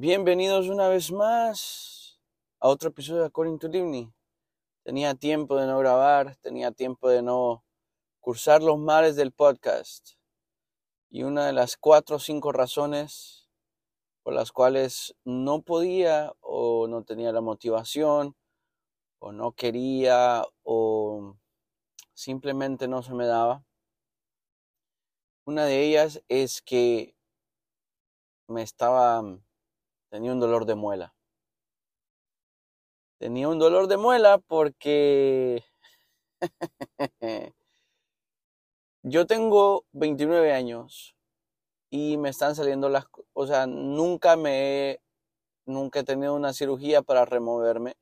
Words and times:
Bienvenidos 0.00 0.68
una 0.68 0.86
vez 0.86 1.10
más 1.10 2.20
a 2.60 2.68
otro 2.68 2.90
episodio 2.90 3.22
de 3.22 3.26
According 3.26 3.58
to 3.58 3.66
Livni. 3.66 4.14
Tenía 4.84 5.16
tiempo 5.16 5.56
de 5.56 5.66
no 5.66 5.76
grabar, 5.80 6.36
tenía 6.36 6.70
tiempo 6.70 7.08
de 7.08 7.20
no 7.20 7.64
cursar 8.20 8.62
los 8.62 8.78
mares 8.78 9.16
del 9.16 9.32
podcast. 9.32 10.10
Y 11.10 11.24
una 11.24 11.44
de 11.46 11.52
las 11.52 11.76
cuatro 11.76 12.14
o 12.14 12.18
cinco 12.20 12.52
razones 12.52 13.48
por 14.22 14.34
las 14.34 14.52
cuales 14.52 15.16
no 15.24 15.62
podía 15.62 16.32
o 16.38 16.86
no 16.86 17.02
tenía 17.02 17.32
la 17.32 17.40
motivación 17.40 18.36
o 19.18 19.32
no 19.32 19.50
quería 19.50 20.44
o 20.62 21.34
simplemente 22.14 22.86
no 22.86 23.02
se 23.02 23.14
me 23.14 23.26
daba. 23.26 23.64
Una 25.44 25.64
de 25.64 25.82
ellas 25.82 26.22
es 26.28 26.62
que 26.62 27.16
me 28.46 28.62
estaba 28.62 29.24
tenía 30.10 30.32
un 30.32 30.40
dolor 30.40 30.64
de 30.66 30.74
muela. 30.74 31.14
Tenía 33.18 33.48
un 33.48 33.58
dolor 33.58 33.88
de 33.88 33.96
muela 33.96 34.38
porque 34.38 35.64
yo 39.02 39.26
tengo 39.26 39.84
29 39.92 40.52
años 40.52 41.16
y 41.90 42.16
me 42.16 42.28
están 42.28 42.54
saliendo 42.54 42.88
las, 42.88 43.06
o 43.32 43.46
sea, 43.46 43.66
nunca 43.66 44.36
me 44.36 44.90
he, 44.90 45.00
nunca 45.66 46.00
he 46.00 46.04
tenido 46.04 46.34
una 46.34 46.52
cirugía 46.52 47.02
para 47.02 47.24
removerme 47.24 47.96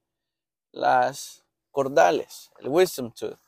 las 0.73 1.45
cordales, 1.71 2.51
el 2.59 2.69
wisdom 2.69 3.13
tooth. 3.13 3.39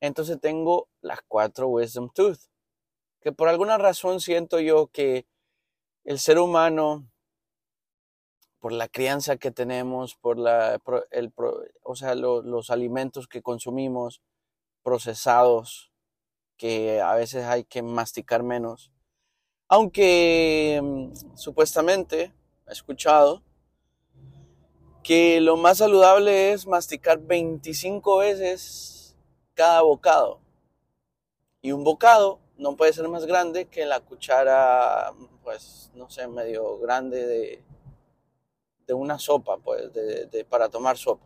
Entonces 0.00 0.40
tengo 0.40 0.88
las 1.00 1.20
cuatro 1.26 1.68
wisdom 1.68 2.08
tooth, 2.10 2.38
que 3.20 3.32
por 3.32 3.48
alguna 3.48 3.78
razón 3.78 4.20
siento 4.20 4.60
yo 4.60 4.86
que 4.86 5.26
el 6.04 6.18
ser 6.18 6.38
humano 6.38 7.09
por 8.60 8.72
la 8.72 8.88
crianza 8.88 9.38
que 9.38 9.50
tenemos, 9.50 10.14
por 10.14 10.38
la, 10.38 10.80
el, 11.10 11.32
o 11.82 11.96
sea, 11.96 12.14
los 12.14 12.70
alimentos 12.70 13.26
que 13.26 13.42
consumimos 13.42 14.20
procesados, 14.82 15.90
que 16.58 17.00
a 17.00 17.14
veces 17.14 17.46
hay 17.46 17.64
que 17.64 17.82
masticar 17.82 18.42
menos. 18.42 18.92
Aunque 19.66 20.78
mm, 20.82 21.36
supuestamente 21.36 22.34
he 22.68 22.72
escuchado 22.72 23.42
que 25.02 25.40
lo 25.40 25.56
más 25.56 25.78
saludable 25.78 26.52
es 26.52 26.66
masticar 26.66 27.18
25 27.18 28.18
veces 28.18 29.16
cada 29.54 29.80
bocado. 29.80 30.38
Y 31.62 31.72
un 31.72 31.82
bocado 31.82 32.40
no 32.58 32.76
puede 32.76 32.92
ser 32.92 33.08
más 33.08 33.24
grande 33.24 33.66
que 33.66 33.86
la 33.86 34.00
cuchara, 34.00 35.12
pues, 35.42 35.90
no 35.94 36.10
sé, 36.10 36.28
medio 36.28 36.78
grande 36.78 37.26
de, 37.26 37.64
de 38.90 38.94
una 38.94 39.20
sopa, 39.20 39.56
pues, 39.58 39.92
de, 39.92 40.44
para 40.50 40.68
tomar 40.68 40.98
sopa. 40.98 41.24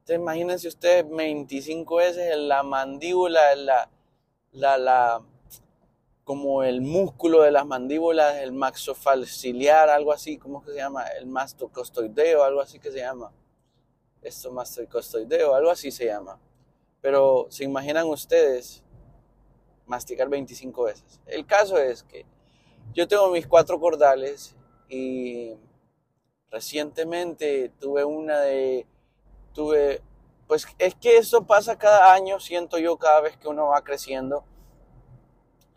Entonces, 0.00 0.16
imagínense 0.16 0.68
usted 0.68 1.06
25 1.06 1.96
veces 1.96 2.30
en 2.30 2.46
la 2.46 2.62
mandíbula, 2.62 3.54
la, 3.54 3.88
la, 4.50 4.76
la, 4.76 5.22
como 6.24 6.62
el 6.62 6.82
músculo 6.82 7.40
de 7.40 7.52
las 7.52 7.64
mandíbulas, 7.64 8.36
el 8.36 8.52
maxofalciliar, 8.52 9.88
algo 9.88 10.12
así, 10.12 10.36
¿cómo 10.36 10.62
que 10.62 10.72
se 10.72 10.76
llama? 10.76 11.06
El 11.06 11.24
mastocostoideo, 11.24 12.44
algo 12.44 12.60
así 12.60 12.78
que 12.78 12.92
se 12.92 12.98
llama. 12.98 13.32
Esto 14.20 14.52
mastocostoideo, 14.52 15.54
algo 15.54 15.70
así 15.70 15.90
se 15.90 16.04
llama. 16.04 16.38
Pero 17.00 17.46
se 17.48 17.64
imaginan 17.64 18.06
ustedes 18.08 18.82
masticar 19.86 20.28
25 20.28 20.82
veces. 20.82 21.18
El 21.24 21.46
caso 21.46 21.78
es 21.78 22.02
que 22.02 22.26
yo 22.92 23.08
tengo 23.08 23.30
mis 23.30 23.46
cuatro 23.46 23.80
cordales 23.80 24.54
y 24.90 25.54
Recientemente 26.52 27.72
tuve 27.80 28.04
una 28.04 28.40
de, 28.40 28.86
tuve, 29.54 30.02
pues 30.46 30.66
es 30.78 30.94
que 30.94 31.16
eso 31.16 31.46
pasa 31.46 31.78
cada 31.78 32.12
año, 32.12 32.40
siento 32.40 32.78
yo, 32.78 32.98
cada 32.98 33.22
vez 33.22 33.38
que 33.38 33.48
uno 33.48 33.68
va 33.68 33.82
creciendo. 33.82 34.44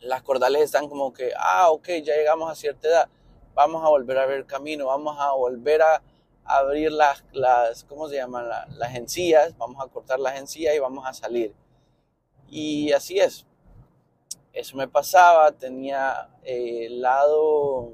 Las 0.02 0.22
cordales 0.22 0.64
están 0.64 0.90
como 0.90 1.14
que, 1.14 1.32
ah, 1.38 1.72
ok, 1.72 1.88
ya 2.04 2.18
llegamos 2.18 2.52
a 2.52 2.56
cierta 2.56 2.90
edad, 2.90 3.10
vamos 3.54 3.86
a 3.86 3.88
volver 3.88 4.18
a 4.18 4.26
ver 4.26 4.46
camino, 4.46 4.88
vamos 4.88 5.16
a 5.18 5.32
volver 5.32 5.82
a 5.82 6.02
abrir 6.44 6.92
las, 6.92 7.24
las 7.32 7.86
¿cómo 7.86 8.10
se 8.10 8.16
llaman? 8.16 8.50
Las, 8.50 8.96
encías, 8.96 9.58
vamos 9.58 9.82
a 9.82 9.88
cortar 9.88 10.20
las 10.20 10.38
encías 10.38 10.76
y 10.76 10.80
vamos 10.80 11.08
a 11.08 11.14
salir. 11.14 11.54
Y 12.50 12.92
así 12.92 13.18
es. 13.18 13.46
Eso 14.52 14.76
me 14.76 14.90
pasaba, 14.90 15.54
tenía 15.54 16.30
eh, 16.44 16.88
el 16.88 17.02
lado 17.02 17.94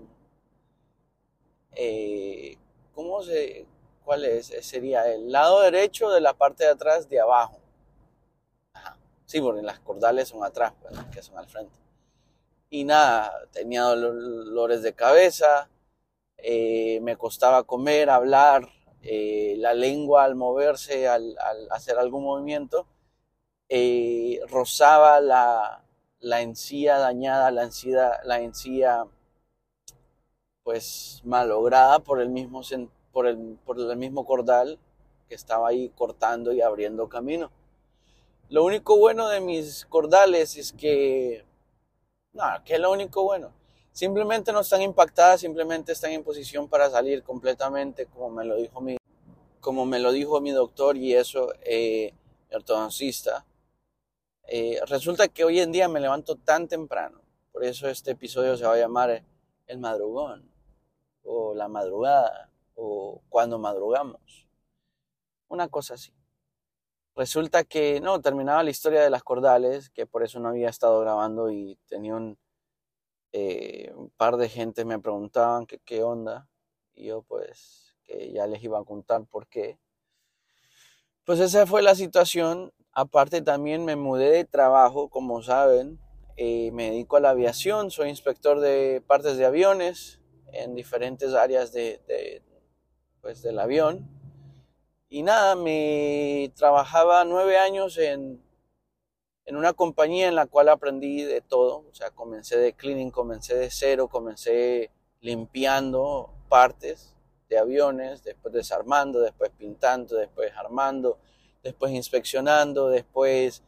eh, 1.73 2.57
¿cómo 3.01 3.23
se, 3.23 3.65
cuál 4.05 4.25
es? 4.25 4.51
Eh, 4.51 4.61
sería 4.61 5.11
el 5.11 5.31
lado 5.31 5.61
derecho 5.61 6.11
de 6.11 6.21
la 6.21 6.33
parte 6.33 6.65
de 6.65 6.69
atrás 6.69 7.09
de 7.09 7.19
abajo. 7.19 7.57
Sí, 9.25 9.41
porque 9.41 9.63
las 9.63 9.79
cordales 9.79 10.27
son 10.27 10.43
atrás, 10.43 10.73
pues, 10.81 10.93
que 11.11 11.23
son 11.23 11.37
al 11.39 11.47
frente. 11.47 11.73
Y 12.69 12.83
nada, 12.83 13.47
tenía 13.51 13.81
dolores 13.83 14.83
de 14.83 14.93
cabeza, 14.93 15.69
eh, 16.37 16.99
me 17.01 17.17
costaba 17.17 17.63
comer, 17.63 18.09
hablar, 18.09 18.69
eh, 19.01 19.55
la 19.57 19.73
lengua 19.73 20.23
al 20.25 20.35
moverse, 20.35 21.07
al, 21.07 21.35
hacer 21.71 21.97
algún 21.97 22.23
movimiento, 22.23 22.85
rozaba 24.47 25.21
la, 25.21 25.83
la, 26.19 26.41
encía 26.41 26.97
dañada, 26.97 27.51
la 27.51 27.63
encía, 27.63 28.19
la 28.25 28.41
encía 28.41 29.05
pues 30.63 31.21
malograda 31.23 31.99
por 31.99 32.21
el 32.21 32.29
mismo, 32.29 32.61
por 33.11 33.27
el, 33.27 33.57
por 33.65 33.79
el 33.79 33.97
mismo 33.97 34.25
cordal 34.25 34.77
que 35.27 35.35
estaba 35.35 35.69
ahí 35.69 35.89
cortando 35.89 36.53
y 36.53 36.61
abriendo 36.61 37.09
camino. 37.09 37.51
Lo 38.49 38.63
único 38.65 38.97
bueno 38.97 39.29
de 39.29 39.39
mis 39.39 39.85
cordales 39.85 40.57
es 40.57 40.73
que, 40.73 41.45
no, 42.33 42.43
que 42.65 42.75
es 42.75 42.79
lo 42.79 42.91
único 42.91 43.23
bueno. 43.23 43.53
Simplemente 43.93 44.51
no 44.51 44.61
están 44.61 44.81
impactadas, 44.81 45.41
simplemente 45.41 45.93
están 45.93 46.11
en 46.11 46.23
posición 46.23 46.67
para 46.67 46.89
salir 46.89 47.23
completamente, 47.23 48.05
como 48.05 48.29
me 48.29 48.45
lo 48.45 48.55
dijo 48.55 48.81
mi, 48.81 48.97
como 49.59 49.85
me 49.85 49.99
lo 49.99 50.11
dijo 50.11 50.39
mi 50.41 50.51
doctor 50.51 50.97
y 50.97 51.13
eso, 51.13 51.53
eh, 51.61 52.13
ortodoncista. 52.51 53.45
Eh, 54.47 54.79
resulta 54.87 55.27
que 55.29 55.45
hoy 55.45 55.59
en 55.59 55.71
día 55.71 55.87
me 55.87 55.99
levanto 55.99 56.35
tan 56.35 56.67
temprano, 56.67 57.21
por 57.53 57.63
eso 57.63 57.87
este 57.87 58.11
episodio 58.11 58.57
se 58.57 58.65
va 58.65 58.73
a 58.73 58.77
llamar 58.77 59.23
El 59.67 59.77
Madrugón 59.77 60.50
o 61.23 61.53
la 61.53 61.67
madrugada 61.67 62.51
o 62.75 63.21
cuando 63.29 63.59
madrugamos. 63.59 64.47
Una 65.47 65.67
cosa 65.67 65.95
así. 65.95 66.13
Resulta 67.15 67.63
que 67.63 67.99
no, 67.99 68.21
terminaba 68.21 68.63
la 68.63 68.69
historia 68.69 69.01
de 69.01 69.09
las 69.09 69.23
cordales, 69.23 69.89
que 69.89 70.05
por 70.05 70.23
eso 70.23 70.39
no 70.39 70.49
había 70.49 70.69
estado 70.69 70.99
grabando 71.01 71.51
y 71.51 71.77
tenía 71.87 72.15
un, 72.15 72.37
eh, 73.33 73.91
un 73.95 74.09
par 74.11 74.37
de 74.37 74.49
gente 74.49 74.85
me 74.85 74.99
preguntaban 74.99 75.65
que 75.65 75.79
qué 75.79 76.03
onda 76.03 76.47
y 76.93 77.07
yo 77.07 77.21
pues 77.21 77.95
que 78.03 78.31
ya 78.31 78.47
les 78.47 78.63
iba 78.63 78.79
a 78.79 78.83
contar 78.83 79.25
por 79.25 79.47
qué. 79.47 79.77
Pues 81.25 81.39
esa 81.39 81.67
fue 81.67 81.81
la 81.81 81.95
situación. 81.95 82.73
Aparte 82.93 83.41
también 83.41 83.85
me 83.85 83.95
mudé 83.95 84.31
de 84.31 84.45
trabajo, 84.45 85.09
como 85.09 85.43
saben, 85.43 85.99
eh, 86.37 86.71
me 86.71 86.91
dedico 86.91 87.17
a 87.17 87.19
la 87.19 87.29
aviación, 87.31 87.91
soy 87.91 88.09
inspector 88.09 88.59
de 88.59 89.03
partes 89.05 89.37
de 89.37 89.45
aviones 89.45 90.20
en 90.53 90.75
diferentes 90.75 91.33
áreas 91.33 91.71
de, 91.71 92.41
pues, 93.21 93.41
del 93.41 93.59
avión. 93.59 94.07
Y 95.09 95.23
nada, 95.23 95.55
me 95.55 96.51
trabajaba 96.55 97.25
nueve 97.25 97.57
años 97.57 97.97
en, 97.97 98.41
en 99.45 99.55
una 99.55 99.73
compañía 99.73 100.27
en 100.27 100.35
la 100.35 100.47
cual 100.47 100.69
aprendí 100.69 101.23
de 101.23 101.41
todo. 101.41 101.85
O 101.89 101.93
sea, 101.93 102.11
comencé 102.11 102.57
de 102.57 102.73
cleaning, 102.73 103.11
comencé 103.11 103.55
de 103.55 103.69
cero, 103.69 104.07
comencé 104.07 104.91
limpiando 105.19 106.33
partes 106.49 107.15
de 107.49 107.57
aviones, 107.57 108.23
después 108.23 108.53
desarmando, 108.53 109.19
después 109.19 109.51
pintando, 109.57 110.15
después 110.15 110.53
armando, 110.55 111.19
después 111.63 111.91
inspeccionando, 111.91 112.87
después 112.89 113.63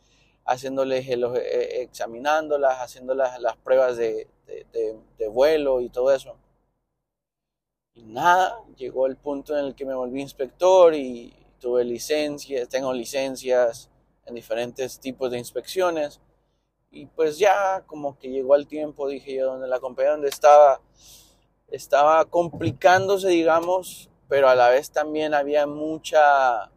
haciéndoles, 0.45 1.07
eh, 1.07 1.81
examinándolas, 1.81 2.79
haciendo 2.79 3.13
las, 3.13 3.39
las 3.39 3.57
pruebas 3.57 3.97
de, 3.97 4.27
de, 4.47 5.27
vuelo 5.27 5.81
y 5.81 5.89
todo 5.89 6.13
eso. 6.13 6.37
Y 7.95 8.03
nada, 8.03 8.57
llegó 8.75 9.07
el 9.07 9.17
punto 9.17 9.57
en 9.57 9.65
el 9.65 9.75
que 9.75 9.85
me 9.85 9.93
volví 9.93 10.21
inspector 10.21 10.95
y 10.95 11.33
tuve 11.59 11.83
licencias, 11.83 12.67
tengo 12.69 12.93
licencias 12.93 13.89
en 14.25 14.35
diferentes 14.35 14.99
tipos 14.99 15.31
de 15.31 15.37
inspecciones. 15.37 16.19
Y 16.91 17.05
pues 17.07 17.37
ya 17.37 17.83
como 17.85 18.17
que 18.17 18.29
llegó 18.29 18.55
el 18.55 18.67
tiempo, 18.67 19.07
dije 19.07 19.35
yo, 19.35 19.45
donde 19.47 19.67
la 19.67 19.79
compañía 19.79 20.11
donde 20.11 20.29
estaba 20.29 20.81
estaba 21.73 22.25
complicándose, 22.25 23.29
digamos, 23.29 24.09
pero 24.27 24.47
a 24.47 24.55
la 24.55 24.69
vez 24.69 24.91
también 24.91 25.33
había 25.33 25.65
mucha 25.65 26.71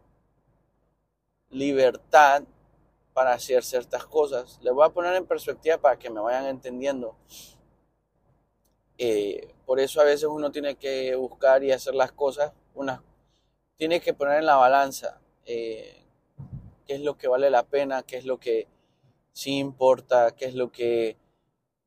libertad 1.49 2.43
para 3.13 3.33
hacer 3.33 3.63
ciertas 3.63 4.05
cosas. 4.05 4.59
Les 4.61 4.73
voy 4.73 4.85
a 4.85 4.89
poner 4.89 5.13
en 5.15 5.25
perspectiva 5.25 5.77
para 5.77 5.97
que 5.97 6.09
me 6.09 6.19
vayan 6.19 6.47
entendiendo. 6.47 7.15
Eh, 8.97 9.53
por 9.65 9.79
eso 9.79 10.01
a 10.01 10.05
veces 10.05 10.25
uno 10.25 10.51
tiene 10.51 10.75
que 10.75 11.15
buscar 11.15 11.63
y 11.63 11.71
hacer 11.71 11.93
las 11.95 12.11
cosas, 12.11 12.53
una, 12.73 13.03
tiene 13.77 14.01
que 14.01 14.13
poner 14.13 14.39
en 14.39 14.45
la 14.45 14.55
balanza 14.55 15.21
eh, 15.45 16.03
qué 16.85 16.95
es 16.95 17.01
lo 17.01 17.17
que 17.17 17.27
vale 17.27 17.49
la 17.49 17.63
pena, 17.63 18.03
qué 18.03 18.17
es 18.17 18.25
lo 18.25 18.39
que 18.39 18.67
sí 19.33 19.57
importa, 19.59 20.35
qué 20.35 20.45
es 20.45 20.55
lo 20.55 20.71
que 20.71 21.17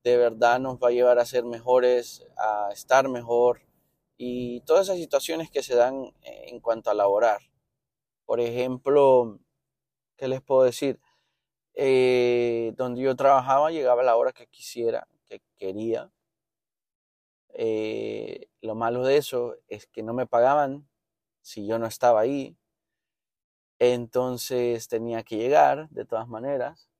de 0.05 0.17
verdad 0.17 0.61
nos 0.61 0.79
va 0.79 0.89
a 0.89 0.93
llevar 0.93 1.19
a 1.19 1.27
ser 1.27 1.45
mejores, 1.45 2.27
a 2.37 2.71
estar 2.73 3.09
mejor 3.09 3.63
y 4.17 4.61
todas 4.63 4.87
esas 4.87 4.99
situaciones 4.99 5.51
que 5.51 5.63
se 5.63 5.75
dan 5.75 6.13
en 6.23 6.61
cuanto 6.61 6.91
a 6.91 6.95
laborar. 6.95 7.41
Por 8.25 8.41
ejemplo, 8.41 9.41
¿qué 10.17 10.29
les 10.29 10.41
puedo 10.43 10.63
decir? 10.63 11.01
Eh, 11.75 12.73
donde 12.77 13.01
yo 13.03 13.17
trabajaba 13.17 13.71
llegaba 13.71 14.03
la 14.03 14.17
hora 14.17 14.33
que 14.33 14.47
quisiera, 14.47 15.09
que 15.27 15.41
quería. 15.57 16.11
Eh, 17.55 18.49
lo 18.61 18.75
malo 18.75 19.05
de 19.05 19.17
eso 19.17 19.57
es 19.69 19.87
que 19.87 20.03
no 20.03 20.15
me 20.15 20.27
pagaban 20.27 20.89
si 21.43 21.67
yo 21.67 21.79
no 21.79 21.87
estaba 21.87 22.21
ahí. 22.21 22.57
Entonces 23.79 24.89
tenía 24.89 25.23
que 25.23 25.37
llegar 25.37 25.89
de 25.91 26.05
todas 26.05 26.29
maneras 26.29 26.91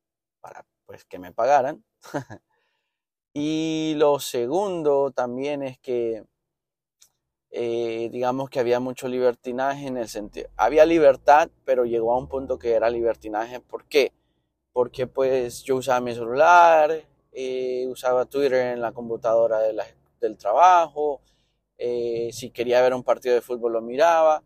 para 0.41 0.67
pues 0.87 1.05
que 1.05 1.19
me 1.19 1.33
pagaran. 1.33 1.85
y 3.35 3.95
lo 3.97 4.19
segundo 4.19 5.11
también 5.13 5.63
es 5.63 5.79
que 5.79 6.25
eh, 7.53 8.09
digamos 8.13 8.49
que 8.49 8.61
había 8.61 8.79
mucho 8.79 9.09
libertinaje 9.09 9.89
en 9.89 9.97
el 9.97 10.09
sentido, 10.09 10.49
había 10.57 10.87
libertad, 10.87 11.51
pero 11.65 11.85
llegó 11.85 12.13
a 12.13 12.19
un 12.19 12.29
punto 12.29 12.59
que 12.59 12.73
era 12.73 12.89
libertinaje. 12.91 13.61
¿Por 13.61 13.85
qué? 13.87 14.13
Porque 14.73 15.07
pues 15.07 15.63
yo 15.65 15.77
usaba 15.77 16.01
mi 16.01 16.15
celular, 16.15 17.05
eh, 17.33 17.87
usaba 17.89 18.25
Twitter 18.27 18.75
en 18.75 18.81
la 18.81 18.93
computadora 18.93 19.59
del 20.21 20.37
trabajo, 20.37 21.21
eh, 21.79 22.31
si 22.33 22.51
quería 22.51 22.83
ver 22.83 22.95
un 22.95 23.03
partido 23.03 23.35
de 23.35 23.41
fútbol 23.41 23.73
lo 23.75 23.81
miraba. 23.81 24.43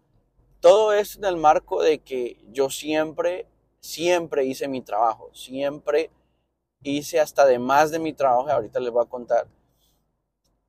Todo 0.61 0.93
es 0.93 1.17
en 1.17 1.25
el 1.25 1.37
marco 1.37 1.83
de 1.83 1.99
que 2.01 2.39
yo 2.53 2.71
siempre, 2.71 3.47
siempre 3.81 4.45
hice 4.45 4.69
mi 4.69 4.81
trabajo, 4.83 5.31
siempre 5.35 6.11
hice 6.83 7.21
hasta 7.21 7.47
de 7.47 7.59
más 7.59 7.91
de 7.91 7.99
mi 7.99 8.13
trabajo, 8.13 8.51
ahorita 8.51 8.81
les 8.81 8.91
voy 8.91 9.05
a 9.05 9.09
contar 9.09 9.47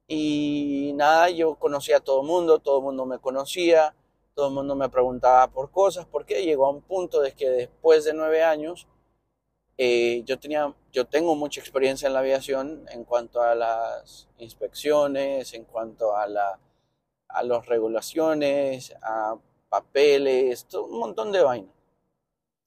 y 0.07 0.93
nada, 0.95 1.29
yo 1.29 1.55
conocía 1.55 1.97
a 1.97 1.99
todo 1.99 2.21
el 2.21 2.27
mundo, 2.27 2.59
todo 2.59 2.79
el 2.79 2.83
mundo 2.83 3.05
me 3.05 3.19
conocía, 3.19 3.95
todo 4.35 4.47
el 4.49 4.53
mundo 4.53 4.75
me 4.75 4.89
preguntaba 4.89 5.47
por 5.47 5.71
cosas, 5.71 6.05
porque 6.05 6.43
llegó 6.43 6.67
a 6.67 6.69
un 6.69 6.81
punto 6.81 7.21
de 7.21 7.33
que 7.33 7.49
después 7.49 8.03
de 8.03 8.13
nueve 8.13 8.43
años, 8.43 8.87
eh, 9.77 10.23
yo, 10.25 10.39
tenía, 10.39 10.73
yo 10.93 11.05
tengo 11.05 11.35
mucha 11.35 11.59
experiencia 11.59 12.07
en 12.07 12.13
la 12.13 12.19
aviación 12.19 12.85
en 12.91 13.03
cuanto 13.03 13.41
a 13.41 13.55
las 13.55 14.27
inspecciones, 14.37 15.53
en 15.53 15.65
cuanto 15.65 16.15
a, 16.15 16.27
la, 16.27 16.59
a 17.27 17.43
las 17.43 17.65
regulaciones, 17.65 18.95
a 19.01 19.35
papeles, 19.69 20.65
todo, 20.65 20.85
un 20.85 20.99
montón 20.99 21.31
de 21.31 21.43
vainas. 21.43 21.73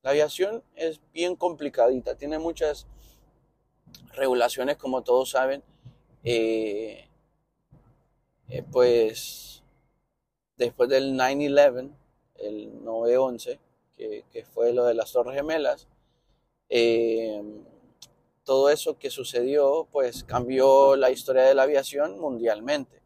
La 0.02 0.10
aviación 0.10 0.62
es 0.74 1.00
bien 1.12 1.34
complicadita, 1.34 2.14
tiene 2.14 2.38
muchas 2.38 2.86
regulaciones, 4.12 4.76
como 4.76 5.02
todos 5.02 5.30
saben. 5.30 5.62
Eh, 6.24 7.08
eh, 8.48 8.62
pues 8.70 9.62
después 10.56 10.88
del 10.90 11.14
9-11, 11.14 11.90
el 12.36 12.82
9-11, 12.82 13.58
que, 13.96 14.24
que, 14.30 14.44
fue 14.44 14.72
lo 14.72 14.84
de 14.84 14.94
las 14.94 15.12
Torres 15.12 15.34
Gemelas, 15.34 15.88
eh, 16.68 17.42
todo 18.44 18.70
eso 18.70 18.98
que 18.98 19.10
sucedió, 19.10 19.86
pues 19.92 20.24
cambió 20.24 20.96
la 20.96 21.10
historia 21.10 21.42
de 21.42 21.54
la 21.54 21.64
aviación 21.64 22.18
mundialmente. 22.18 23.02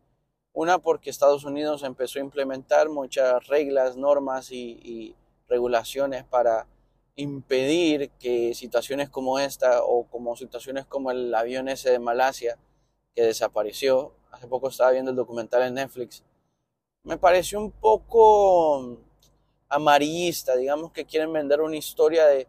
Una 0.52 0.78
porque 0.78 1.10
Estados 1.10 1.44
Unidos 1.44 1.82
empezó 1.82 2.18
a 2.18 2.22
implementar 2.22 2.88
muchas 2.88 3.46
reglas, 3.46 3.96
normas 3.96 4.52
y, 4.52 4.78
y 4.82 5.14
regulaciones 5.48 6.24
para 6.24 6.66
impedir 7.16 8.10
que 8.18 8.54
situaciones 8.54 9.10
como 9.10 9.38
esta 9.38 9.82
o 9.82 10.04
como 10.04 10.36
situaciones 10.36 10.86
como 10.86 11.10
el 11.10 11.34
avión 11.34 11.68
ese 11.68 11.90
de 11.90 11.98
Malasia 11.98 12.58
que 13.14 13.22
desapareció 13.22 14.14
hace 14.32 14.48
poco 14.48 14.68
estaba 14.68 14.90
viendo 14.90 15.10
el 15.10 15.16
documental 15.16 15.62
en 15.62 15.74
Netflix, 15.74 16.24
me 17.04 17.18
pareció 17.18 17.60
un 17.60 17.70
poco 17.70 18.98
amarillista, 19.68 20.56
digamos 20.56 20.92
que 20.92 21.04
quieren 21.04 21.32
vender 21.32 21.60
una 21.60 21.76
historia 21.76 22.26
de, 22.26 22.48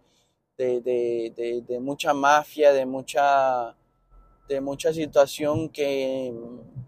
de, 0.58 1.78
mucha 1.82 2.14
mafia, 2.14 2.74
de 2.74 2.86
mucha, 2.86 3.76
de 4.48 4.62
mucha 4.62 4.94
situación 4.94 5.70
que 5.70 6.34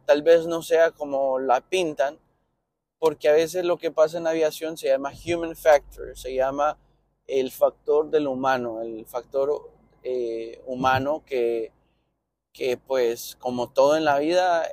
tal 0.06 0.22
vez 0.22 0.46
no 0.48 0.62
sea 0.62 0.92
como 0.92 1.40
la 1.40 1.62
pintan, 1.62 2.20
porque 3.00 3.30
a 3.30 3.34
veces 3.34 3.66
lo 3.66 3.78
que 3.78 3.92
pasa 3.92 4.18
en 4.18 4.28
aviación 4.28 4.78
se 4.78 4.88
llama 4.88 5.12
human 5.26 5.56
factor, 5.56 6.18
se 6.18 6.34
llama 6.34 6.78
el 7.28 7.52
factor 7.52 8.10
del 8.10 8.28
humano, 8.28 8.82
el 8.82 9.06
factor 9.06 9.72
eh, 10.04 10.62
humano 10.66 11.24
que, 11.26 11.72
que 12.54 12.78
pues 12.78 13.36
como 13.40 13.70
todo 13.70 13.98
en 13.98 14.06
la 14.06 14.20
vida 14.20 14.72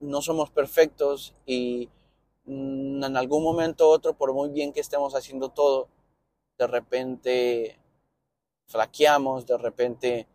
no 0.00 0.22
somos 0.22 0.50
perfectos 0.50 1.34
y 1.46 1.88
mm, 2.44 3.04
en 3.04 3.16
algún 3.16 3.42
momento 3.44 3.88
u 3.88 3.92
otro, 3.92 4.14
por 4.14 4.32
muy 4.32 4.48
bien 4.50 4.72
que 4.72 4.80
estemos 4.80 5.14
haciendo 5.14 5.50
todo, 5.50 5.88
de 6.58 6.66
repente 6.66 7.79
flaqueamos, 8.70 9.46
de 9.46 9.58
repente 9.58 10.28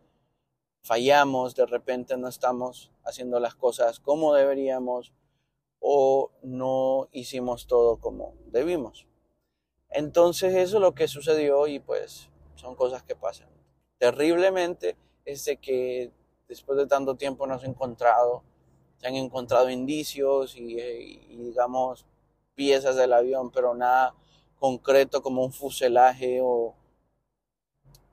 fallamos, 0.82 1.54
de 1.54 1.66
repente 1.66 2.16
no 2.16 2.28
estamos 2.28 2.92
haciendo 3.02 3.40
las 3.40 3.54
cosas 3.54 3.98
como 3.98 4.34
deberíamos 4.34 5.12
o 5.80 6.30
no 6.42 7.08
hicimos 7.12 7.66
todo 7.66 7.96
como 7.96 8.34
debimos. 8.46 9.06
Entonces 9.88 10.54
eso 10.54 10.76
es 10.76 10.80
lo 10.80 10.94
que 10.94 11.08
sucedió 11.08 11.66
y 11.66 11.80
pues 11.80 12.28
son 12.54 12.74
cosas 12.74 13.02
que 13.02 13.16
pasan. 13.16 13.48
Terriblemente 13.98 14.96
es 15.24 15.44
de 15.46 15.56
que 15.56 16.12
después 16.46 16.78
de 16.78 16.86
tanto 16.86 17.16
tiempo 17.16 17.46
nos 17.46 17.64
hemos 17.64 17.74
encontrado 17.74 18.42
se 18.98 19.06
han 19.06 19.14
encontrado 19.16 19.70
indicios 19.70 20.54
eh, 20.56 21.20
y, 21.28 21.36
digamos 21.36 22.06
piezas 22.54 22.96
del 22.96 23.12
avión, 23.12 23.50
pero 23.50 23.74
nada 23.74 24.14
concreto 24.58 25.22
como 25.22 25.44
un 25.44 25.52
fuselaje 25.52 26.40
o 26.42 26.74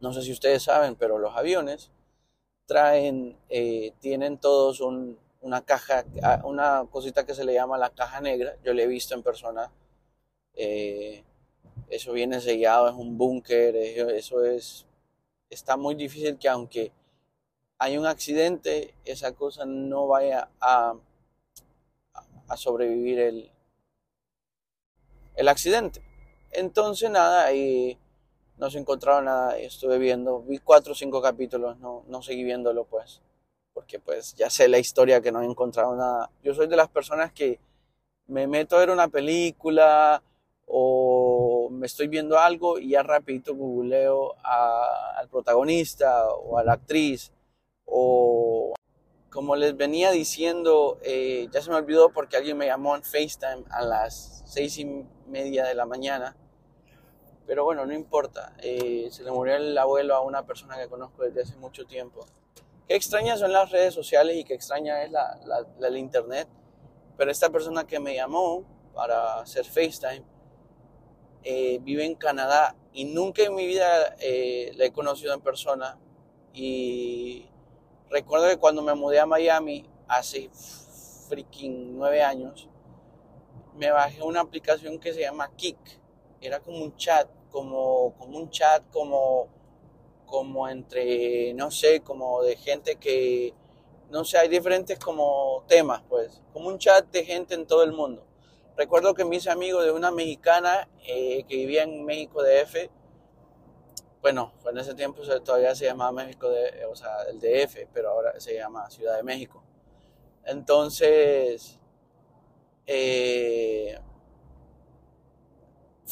no 0.03 0.11
sé 0.11 0.21
si 0.21 0.33
ustedes 0.33 0.63
saben, 0.63 0.95
pero 0.95 1.17
los 1.17 1.33
aviones 1.33 1.89
traen, 2.65 3.37
eh, 3.47 3.93
tienen 4.01 4.37
todos 4.37 4.81
una 4.81 5.61
caja, 5.61 6.03
ah, 6.21 6.41
una 6.43 6.85
cosita 6.91 7.25
que 7.25 7.33
se 7.33 7.45
le 7.45 7.53
llama 7.53 7.77
la 7.77 7.89
caja 7.89 8.19
negra. 8.19 8.57
Yo 8.65 8.73
la 8.73 8.81
he 8.81 8.87
visto 8.87 9.15
en 9.15 9.23
persona. 9.23 9.71
Eh, 10.55 11.23
eso 11.87 12.11
viene 12.11 12.41
sellado, 12.41 12.89
es 12.89 12.95
un 12.95 13.17
búnker, 13.17 13.77
eso 13.77 14.43
es, 14.43 14.85
está 15.49 15.77
muy 15.77 15.95
difícil 15.95 16.37
que 16.37 16.49
aunque 16.49 16.91
hay 17.77 17.97
un 17.97 18.05
accidente, 18.05 18.95
esa 19.05 19.31
cosa 19.33 19.65
no 19.65 20.07
vaya 20.07 20.49
a, 20.59 20.95
a 22.49 22.57
sobrevivir 22.57 23.19
el, 23.19 23.51
el 25.35 25.47
accidente. 25.47 26.01
Entonces, 26.51 27.09
nada, 27.09 27.45
ahí 27.45 27.97
no 28.57 28.69
se 28.69 28.79
encontraron 28.79 29.25
nada, 29.25 29.57
estuve 29.57 29.97
viendo, 29.97 30.41
vi 30.41 30.59
cuatro 30.59 30.93
o 30.93 30.95
cinco 30.95 31.21
capítulos, 31.21 31.77
no, 31.79 32.03
no 32.07 32.21
seguí 32.21 32.43
viéndolo 32.43 32.85
pues, 32.85 33.21
porque 33.73 33.99
pues 33.99 34.35
ya 34.35 34.49
sé 34.49 34.67
la 34.67 34.79
historia 34.79 35.21
que 35.21 35.31
no 35.31 35.41
he 35.41 35.45
encontrado 35.45 35.95
nada. 35.95 36.29
Yo 36.43 36.53
soy 36.53 36.67
de 36.67 36.75
las 36.75 36.89
personas 36.89 37.31
que 37.31 37.59
me 38.27 38.47
meto 38.47 38.75
a 38.75 38.79
ver 38.79 38.89
una 38.89 39.07
película 39.07 40.23
o 40.65 41.69
me 41.71 41.87
estoy 41.87 42.07
viendo 42.07 42.39
algo 42.39 42.79
y 42.79 42.89
ya 42.89 43.03
rapidito 43.03 43.55
googleo 43.55 44.35
al 44.43 45.27
protagonista 45.29 46.29
o 46.29 46.57
a 46.57 46.63
la 46.63 46.73
actriz 46.73 47.31
o 47.85 48.73
como 49.29 49.55
les 49.55 49.75
venía 49.75 50.11
diciendo, 50.11 50.99
eh, 51.01 51.47
ya 51.51 51.61
se 51.61 51.71
me 51.71 51.75
olvidó 51.75 52.09
porque 52.09 52.37
alguien 52.37 52.55
me 52.55 52.67
llamó 52.67 52.95
en 52.95 53.01
FaceTime 53.01 53.63
a 53.71 53.83
las 53.83 54.43
seis 54.45 54.77
y 54.77 54.85
media 55.27 55.65
de 55.65 55.73
la 55.73 55.87
mañana. 55.87 56.37
Pero 57.45 57.63
bueno, 57.63 57.85
no 57.85 57.93
importa. 57.93 58.53
Eh, 58.59 59.07
se 59.11 59.23
le 59.23 59.31
murió 59.31 59.55
el 59.55 59.77
abuelo 59.77 60.15
a 60.15 60.21
una 60.21 60.45
persona 60.45 60.77
que 60.77 60.87
conozco 60.87 61.23
desde 61.23 61.41
hace 61.41 61.55
mucho 61.57 61.85
tiempo. 61.85 62.25
Qué 62.87 62.95
extrañas 62.95 63.39
son 63.39 63.51
las 63.51 63.71
redes 63.71 63.93
sociales 63.93 64.35
y 64.37 64.43
qué 64.43 64.53
extraña 64.53 65.03
es 65.03 65.11
la, 65.11 65.39
la, 65.79 65.97
internet. 65.97 66.47
Pero 67.17 67.31
esta 67.31 67.49
persona 67.49 67.85
que 67.85 67.99
me 67.99 68.15
llamó 68.15 68.63
para 68.93 69.39
hacer 69.39 69.65
FaceTime 69.65 70.23
eh, 71.43 71.79
vive 71.81 72.05
en 72.05 72.15
Canadá 72.15 72.75
y 72.93 73.05
nunca 73.05 73.43
en 73.43 73.55
mi 73.55 73.65
vida 73.65 74.15
la 74.19 74.85
he 74.85 74.91
conocido 74.93 75.33
en 75.33 75.41
persona. 75.41 75.97
Y 76.53 77.49
Recuerdo 78.13 78.47
que 78.47 78.57
cuando 78.57 78.83
me 78.83 78.93
mudé 78.93 79.19
a 79.19 79.25
Miami 79.25 79.89
hace 80.07 80.47
freaking 81.27 81.97
nueve 81.97 82.21
años, 82.21 82.69
me 83.75 83.89
bajé 83.89 84.21
una 84.21 84.41
aplicación 84.41 84.99
que 84.99 85.13
se 85.13 85.21
llama 85.21 85.49
Kik. 85.55 85.79
Era 86.45 86.59
como 86.59 86.83
un 86.83 86.95
chat, 86.95 87.27
como, 87.51 88.13
como 88.17 88.37
un 88.37 88.49
chat, 88.49 88.83
como, 88.91 89.47
como 90.25 90.67
entre, 90.67 91.53
no 91.53 91.71
sé, 91.71 92.01
como 92.01 92.41
de 92.43 92.55
gente 92.55 92.97
que 92.97 93.53
no 94.13 94.23
sé, 94.23 94.37
hay 94.37 94.47
diferentes 94.47 94.99
como 94.99 95.63
temas, 95.67 96.03
pues, 96.07 96.39
como 96.53 96.67
un 96.67 96.77
chat 96.77 97.03
de 97.11 97.25
gente 97.25 97.55
en 97.55 97.65
todo 97.65 97.83
el 97.83 97.93
mundo. 97.93 98.23
Recuerdo 98.77 99.15
que 99.15 99.25
me 99.25 99.37
hice 99.37 99.49
amigo 99.49 99.81
de 99.81 99.91
una 99.91 100.11
mexicana 100.11 100.87
eh, 101.03 101.43
que 101.47 101.55
vivía 101.55 101.81
en 101.81 102.05
México 102.05 102.43
DF. 102.43 102.91
Bueno, 104.21 104.53
en 104.69 104.77
ese 104.77 104.93
tiempo 104.93 105.23
todavía 105.43 105.73
se 105.73 105.85
llamaba 105.85 106.11
México, 106.11 106.47
de, 106.47 106.85
o 106.85 106.95
sea, 106.95 107.23
el 107.23 107.39
DF, 107.39 107.87
pero 107.91 108.11
ahora 108.11 108.39
se 108.39 108.53
llama 108.53 108.87
Ciudad 108.91 109.17
de 109.17 109.23
México. 109.23 109.63
Entonces, 110.45 111.79
eh, 112.85 113.97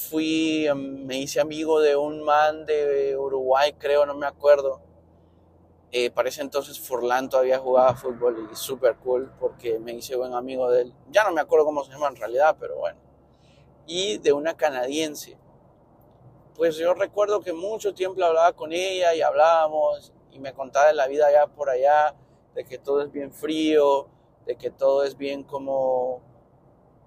fui, 0.10 0.68
me 0.76 1.18
hice 1.20 1.40
amigo 1.40 1.80
de 1.80 1.96
un 1.96 2.24
man 2.24 2.66
de 2.66 3.16
Uruguay, 3.18 3.74
creo, 3.74 4.06
no 4.06 4.16
me 4.16 4.26
acuerdo. 4.26 4.82
Eh, 5.94 6.10
parece 6.10 6.42
entonces 6.42 6.80
Forlán 6.80 7.30
todavía 7.30 7.60
jugaba 7.60 7.96
fútbol 7.96 8.48
y 8.52 8.56
súper 8.56 8.96
cool 8.96 9.30
porque 9.40 9.78
me 9.78 9.94
hice 9.94 10.16
buen 10.16 10.34
amigo 10.34 10.72
de 10.72 10.84
él. 10.84 10.94
Ya 11.10 11.24
no 11.26 11.32
me 11.32 11.42
acuerdo 11.42 11.66
cómo 11.66 11.84
se 11.84 11.92
llama 11.92 12.08
en 12.08 12.16
realidad, 12.16 12.56
pero 12.60 12.78
bueno. 12.78 13.00
Y 13.86 14.18
de 14.20 14.32
una 14.32 14.56
canadiense. 14.56 15.38
Pues 16.56 16.78
yo 16.78 16.94
recuerdo 16.94 17.42
que 17.42 17.52
mucho 17.52 17.94
tiempo 17.94 18.24
hablaba 18.24 18.54
con 18.54 18.72
ella 18.72 19.14
y 19.14 19.22
hablábamos 19.22 20.14
y 20.32 20.40
me 20.40 20.54
contaba 20.54 20.88
de 20.88 20.94
la 20.94 21.08
vida 21.08 21.28
allá 21.28 21.48
por 21.48 21.70
allá, 21.70 22.16
de 22.54 22.64
que 22.64 22.78
todo 22.78 23.02
es 23.02 23.12
bien 23.12 23.34
frío, 23.34 24.08
de 24.46 24.56
que 24.56 24.72
todo 24.72 25.04
es 25.04 25.18
bien 25.18 25.44
como 25.44 26.22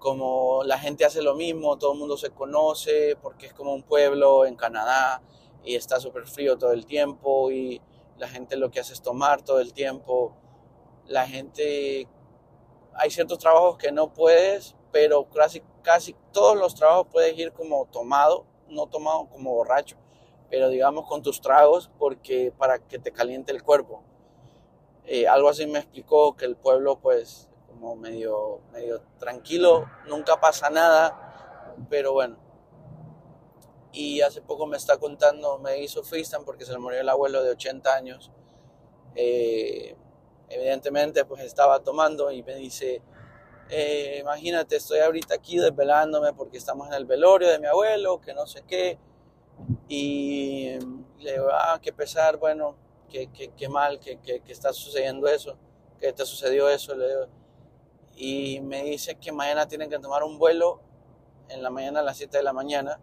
como 0.05 0.63
la 0.63 0.77
gente 0.77 1.03
hace 1.03 1.23
lo 1.23 1.33
mismo, 1.33 1.79
todo 1.79 1.93
el 1.93 1.97
mundo 1.97 2.15
se 2.15 2.29
conoce, 2.29 3.17
porque 3.23 3.47
es 3.47 3.53
como 3.55 3.73
un 3.73 3.81
pueblo 3.81 4.45
en 4.45 4.55
Canadá 4.55 5.23
y 5.63 5.73
está 5.73 5.99
súper 5.99 6.27
frío 6.27 6.59
todo 6.59 6.73
el 6.73 6.85
tiempo 6.85 7.49
y 7.49 7.81
la 8.19 8.27
gente 8.27 8.55
lo 8.55 8.69
que 8.69 8.79
hace 8.79 8.93
es 8.93 9.01
tomar 9.01 9.41
todo 9.41 9.59
el 9.59 9.73
tiempo. 9.73 10.35
La 11.07 11.25
gente, 11.25 12.07
hay 12.93 13.09
ciertos 13.09 13.39
trabajos 13.39 13.79
que 13.79 13.91
no 13.91 14.13
puedes, 14.13 14.75
pero 14.91 15.27
casi, 15.27 15.63
casi 15.81 16.15
todos 16.31 16.55
los 16.55 16.75
trabajos 16.75 17.07
puedes 17.11 17.35
ir 17.39 17.51
como 17.51 17.87
tomado, 17.87 18.45
no 18.69 18.85
tomado 18.85 19.27
como 19.27 19.55
borracho, 19.55 19.97
pero 20.51 20.69
digamos 20.69 21.07
con 21.07 21.23
tus 21.23 21.41
tragos 21.41 21.89
porque 21.97 22.53
para 22.55 22.77
que 22.77 22.99
te 22.99 23.11
caliente 23.11 23.51
el 23.51 23.63
cuerpo. 23.63 24.03
Eh, 25.05 25.27
algo 25.27 25.49
así 25.49 25.65
me 25.65 25.79
explicó 25.79 26.35
que 26.35 26.45
el 26.45 26.55
pueblo 26.55 26.99
pues 26.99 27.49
como 27.79 27.95
medio, 27.95 28.61
medio 28.71 29.01
tranquilo, 29.19 29.85
nunca 30.07 30.39
pasa 30.39 30.69
nada, 30.69 31.75
pero 31.89 32.13
bueno. 32.13 32.37
Y 33.91 34.21
hace 34.21 34.41
poco 34.41 34.65
me 34.65 34.77
está 34.77 34.97
contando, 34.97 35.57
me 35.59 35.81
hizo 35.81 36.03
FaceTime 36.03 36.43
porque 36.45 36.65
se 36.65 36.73
le 36.73 36.79
murió 36.79 36.99
el 36.99 37.09
abuelo 37.09 37.43
de 37.43 37.51
80 37.51 37.95
años. 37.95 38.31
Eh, 39.15 39.95
evidentemente, 40.49 41.23
pues 41.25 41.43
estaba 41.43 41.79
tomando 41.79 42.31
y 42.31 42.43
me 42.43 42.55
dice, 42.55 43.01
eh, 43.69 44.17
imagínate, 44.19 44.75
estoy 44.75 44.99
ahorita 44.99 45.35
aquí 45.35 45.57
desvelándome 45.57 46.33
porque 46.33 46.57
estamos 46.57 46.87
en 46.87 46.93
el 46.93 47.05
velorio 47.05 47.49
de 47.49 47.59
mi 47.59 47.67
abuelo, 47.67 48.19
que 48.19 48.33
no 48.33 48.45
sé 48.45 48.63
qué. 48.67 48.97
Y 49.87 50.77
le 51.19 51.33
digo, 51.33 51.47
ah, 51.51 51.79
qué 51.81 51.93
pesar, 51.93 52.37
bueno, 52.37 52.75
qué, 53.09 53.27
qué, 53.31 53.51
qué 53.55 53.69
mal 53.69 53.99
que, 53.99 54.17
que, 54.17 54.41
que, 54.41 54.51
está 54.51 54.73
sucediendo 54.73 55.27
eso, 55.27 55.57
que 55.99 56.11
te 56.11 56.25
sucedió 56.25 56.69
eso. 56.69 56.95
Le 56.95 57.27
y 58.15 58.59
me 58.61 58.83
dice 58.83 59.15
que 59.15 59.31
mañana 59.31 59.67
tienen 59.67 59.89
que 59.89 59.99
tomar 59.99 60.23
un 60.23 60.37
vuelo 60.37 60.79
en 61.49 61.61
la 61.61 61.69
mañana 61.69 61.99
a 61.99 62.03
las 62.03 62.17
7 62.17 62.37
de 62.37 62.43
la 62.43 62.53
mañana 62.53 62.99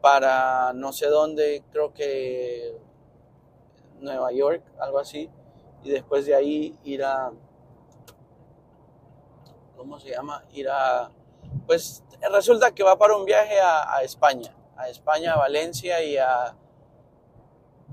para 0.00 0.72
no 0.74 0.92
sé 0.92 1.06
dónde, 1.06 1.64
creo 1.72 1.92
que 1.92 2.78
Nueva 4.00 4.32
York, 4.32 4.62
algo 4.78 4.98
así, 4.98 5.28
y 5.82 5.90
después 5.90 6.26
de 6.26 6.34
ahí 6.34 6.78
ir 6.84 7.02
a, 7.02 7.32
¿cómo 9.76 9.98
se 9.98 10.10
llama? 10.10 10.44
Ir 10.52 10.68
a, 10.68 11.10
pues 11.66 12.04
resulta 12.32 12.72
que 12.72 12.82
va 12.82 12.96
para 12.96 13.16
un 13.16 13.24
viaje 13.24 13.58
a, 13.60 13.96
a 13.96 14.02
España, 14.02 14.54
a 14.76 14.88
España, 14.88 15.34
a 15.34 15.38
Valencia 15.38 16.02
y 16.02 16.16
a, 16.16 16.54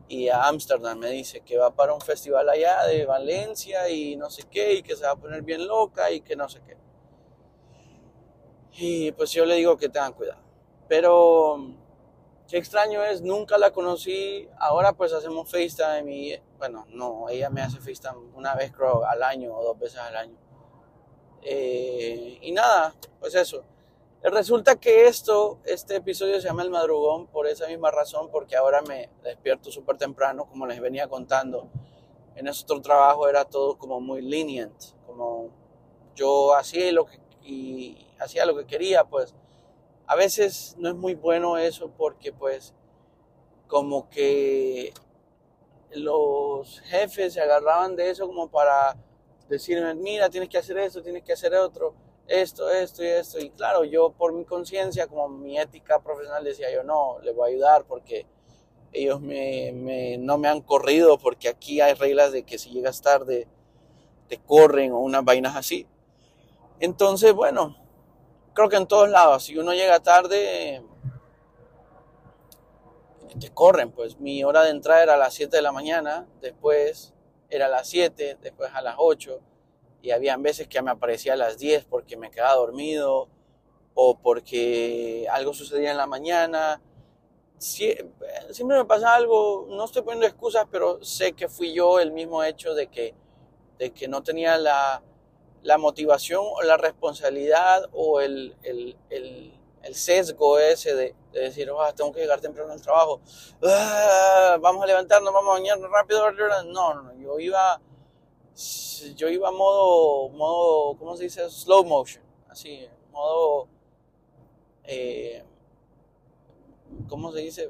y 0.07 0.29
a 0.29 0.47
Ámsterdam 0.47 0.99
me 0.99 1.09
dice 1.09 1.41
que 1.41 1.57
va 1.57 1.75
para 1.75 1.93
un 1.93 2.01
festival 2.01 2.47
allá 2.49 2.85
de 2.85 3.05
Valencia 3.05 3.89
y 3.89 4.15
no 4.15 4.29
sé 4.29 4.43
qué 4.49 4.75
y 4.75 4.83
que 4.83 4.95
se 4.95 5.03
va 5.03 5.11
a 5.11 5.15
poner 5.15 5.41
bien 5.41 5.67
loca 5.67 6.11
y 6.11 6.21
que 6.21 6.35
no 6.35 6.47
sé 6.47 6.61
qué. 6.65 6.77
Y 8.77 9.11
pues 9.13 9.31
yo 9.31 9.45
le 9.45 9.55
digo 9.55 9.77
que 9.77 9.89
tengan 9.89 10.13
cuidado. 10.13 10.41
Pero 10.87 11.57
qué 12.47 12.57
extraño 12.57 13.03
es, 13.03 13.21
nunca 13.21 13.57
la 13.57 13.71
conocí, 13.71 14.47
ahora 14.59 14.93
pues 14.93 15.13
hacemos 15.13 15.49
FaceTime 15.49 16.13
y 16.13 16.41
bueno, 16.57 16.85
no, 16.89 17.27
ella 17.29 17.49
me 17.49 17.61
hace 17.61 17.77
FaceTime 17.77 18.31
una 18.35 18.53
vez 18.55 18.71
creo 18.71 19.05
al 19.05 19.23
año 19.23 19.53
o 19.55 19.63
dos 19.63 19.79
veces 19.79 19.99
al 19.99 20.15
año. 20.15 20.37
Eh, 21.41 22.37
y 22.41 22.51
nada, 22.51 22.93
pues 23.19 23.35
eso. 23.35 23.63
Resulta 24.31 24.77
que 24.77 25.05
esto, 25.05 25.59
este 25.65 25.97
episodio 25.97 26.41
se 26.41 26.47
llama 26.47 26.63
El 26.63 26.71
Madrugón 26.71 27.27
por 27.27 27.45
esa 27.45 27.67
misma 27.67 27.91
razón, 27.91 28.31
porque 28.31 28.55
ahora 28.55 28.81
me 28.81 29.07
despierto 29.21 29.69
súper 29.69 29.97
temprano, 29.97 30.47
como 30.47 30.65
les 30.65 30.81
venía 30.81 31.07
contando. 31.07 31.69
En 32.35 32.45
nuestro 32.45 32.81
trabajo 32.81 33.29
era 33.29 33.45
todo 33.45 33.77
como 33.77 34.01
muy 34.01 34.23
lenient, 34.23 34.73
como 35.05 35.51
yo 36.15 36.55
hacía 36.55 36.91
lo 36.91 37.05
que, 37.05 37.19
y 37.43 38.07
hacía 38.17 38.47
lo 38.47 38.57
que 38.57 38.65
quería, 38.65 39.03
pues 39.03 39.35
a 40.07 40.15
veces 40.15 40.75
no 40.79 40.89
es 40.89 40.95
muy 40.95 41.13
bueno 41.13 41.59
eso 41.59 41.91
porque 41.95 42.33
pues 42.33 42.73
como 43.67 44.09
que 44.09 44.91
los 45.91 46.79
jefes 46.79 47.33
se 47.33 47.41
agarraban 47.41 47.95
de 47.95 48.09
eso 48.09 48.25
como 48.25 48.49
para 48.49 48.97
decirme, 49.49 49.93
mira, 49.93 50.31
tienes 50.31 50.49
que 50.49 50.57
hacer 50.57 50.79
esto, 50.79 51.03
tienes 51.03 51.21
que 51.21 51.33
hacer 51.33 51.53
otro 51.53 51.93
esto, 52.27 52.69
esto 52.69 53.03
y 53.03 53.07
esto. 53.07 53.39
Y 53.39 53.49
claro, 53.51 53.83
yo 53.83 54.11
por 54.11 54.33
mi 54.33 54.45
conciencia, 54.45 55.07
como 55.07 55.29
mi 55.29 55.59
ética 55.59 55.99
profesional, 55.99 56.43
decía 56.43 56.71
yo, 56.73 56.83
no, 56.83 57.19
le 57.21 57.31
voy 57.31 57.49
a 57.49 57.53
ayudar 57.53 57.85
porque 57.85 58.25
ellos 58.91 59.21
me, 59.21 60.17
no 60.17 60.37
me 60.37 60.47
han 60.47 60.61
corrido, 60.61 61.17
porque 61.17 61.49
aquí 61.49 61.81
hay 61.81 61.93
reglas 61.93 62.31
de 62.31 62.43
que 62.43 62.57
si 62.57 62.69
llegas 62.71 63.01
tarde 63.01 63.47
te 64.27 64.37
corren 64.37 64.91
o 64.91 64.99
unas 64.99 65.23
vainas 65.23 65.55
así. 65.55 65.87
Entonces, 66.79 67.33
bueno, 67.33 67.75
creo 68.53 68.69
que 68.69 68.77
en 68.77 68.87
todos 68.87 69.09
lados, 69.09 69.43
si 69.43 69.57
uno 69.57 69.73
llega 69.73 69.99
tarde, 69.99 70.81
te 73.39 73.49
corren. 73.49 73.91
Pues 73.91 74.19
mi 74.19 74.43
hora 74.43 74.63
de 74.63 74.71
entrada 74.71 75.03
era 75.03 75.13
a 75.15 75.17
las 75.17 75.33
7 75.33 75.55
de 75.57 75.61
la 75.61 75.71
mañana, 75.71 76.27
después 76.41 77.13
era 77.49 77.67
a 77.67 77.69
las 77.69 77.87
7, 77.87 78.37
después 78.41 78.71
a 78.73 78.81
las 78.81 78.95
8 78.97 79.39
y 80.05 80.11
habían 80.11 80.43
veces 80.43 80.67
que 80.67 80.79
me 80.83 80.91
aparecía 80.91 81.33
a 81.33 81.35
las 81.35 81.57
10 81.57 81.85
porque 81.85 82.15
me 82.15 82.29
quedaba 82.29 82.53
dormido 82.53 83.27
o 83.95 84.19
porque 84.19 85.25
algo 85.31 85.51
sucedía 85.51 85.89
en 85.89 85.97
la 85.97 86.05
mañana. 86.05 86.79
siempre 87.57 88.77
me 88.77 88.85
pasa 88.85 89.15
algo, 89.15 89.65
no 89.67 89.85
estoy 89.85 90.03
poniendo 90.03 90.27
excusas, 90.27 90.67
pero 90.69 91.03
sé 91.03 91.33
que 91.33 91.49
fui 91.49 91.73
yo 91.73 91.99
el 91.99 92.11
mismo 92.11 92.43
hecho 92.43 92.75
de 92.75 92.85
que, 92.85 93.15
de 93.79 93.93
que 93.93 94.07
no 94.07 94.21
tenía 94.21 94.57
la, 94.59 95.01
la 95.63 95.79
motivación 95.79 96.43
o 96.45 96.61
la 96.61 96.77
responsabilidad 96.77 97.89
o 97.91 98.21
el, 98.21 98.55
el, 98.61 98.95
el, 99.09 99.59
el 99.81 99.95
sesgo 99.95 100.59
ese 100.59 100.93
de, 100.93 101.15
de 101.31 101.39
decir, 101.39 101.67
oh, 101.71 101.93
tengo 101.95 102.11
que 102.11 102.19
llegar 102.19 102.39
temprano 102.41 102.73
al 102.73 102.81
trabajo, 102.81 103.21
ah, 103.63 104.59
vamos 104.61 104.83
a 104.83 104.85
levantarnos, 104.85 105.33
vamos 105.33 105.49
a 105.49 105.59
bañarnos 105.59 105.89
rápido. 105.89 106.31
No, 106.65 106.93
no, 106.93 107.15
yo 107.15 107.39
iba 107.39 107.81
yo 109.15 109.29
iba 109.29 109.51
modo, 109.51 110.29
modo, 110.29 110.97
¿cómo 110.97 111.15
se 111.17 111.23
dice? 111.23 111.49
Slow 111.49 111.83
motion, 111.83 112.23
así, 112.47 112.87
modo, 113.11 113.67
eh, 114.83 115.43
¿cómo 117.09 117.31
se 117.31 117.39
dice? 117.39 117.67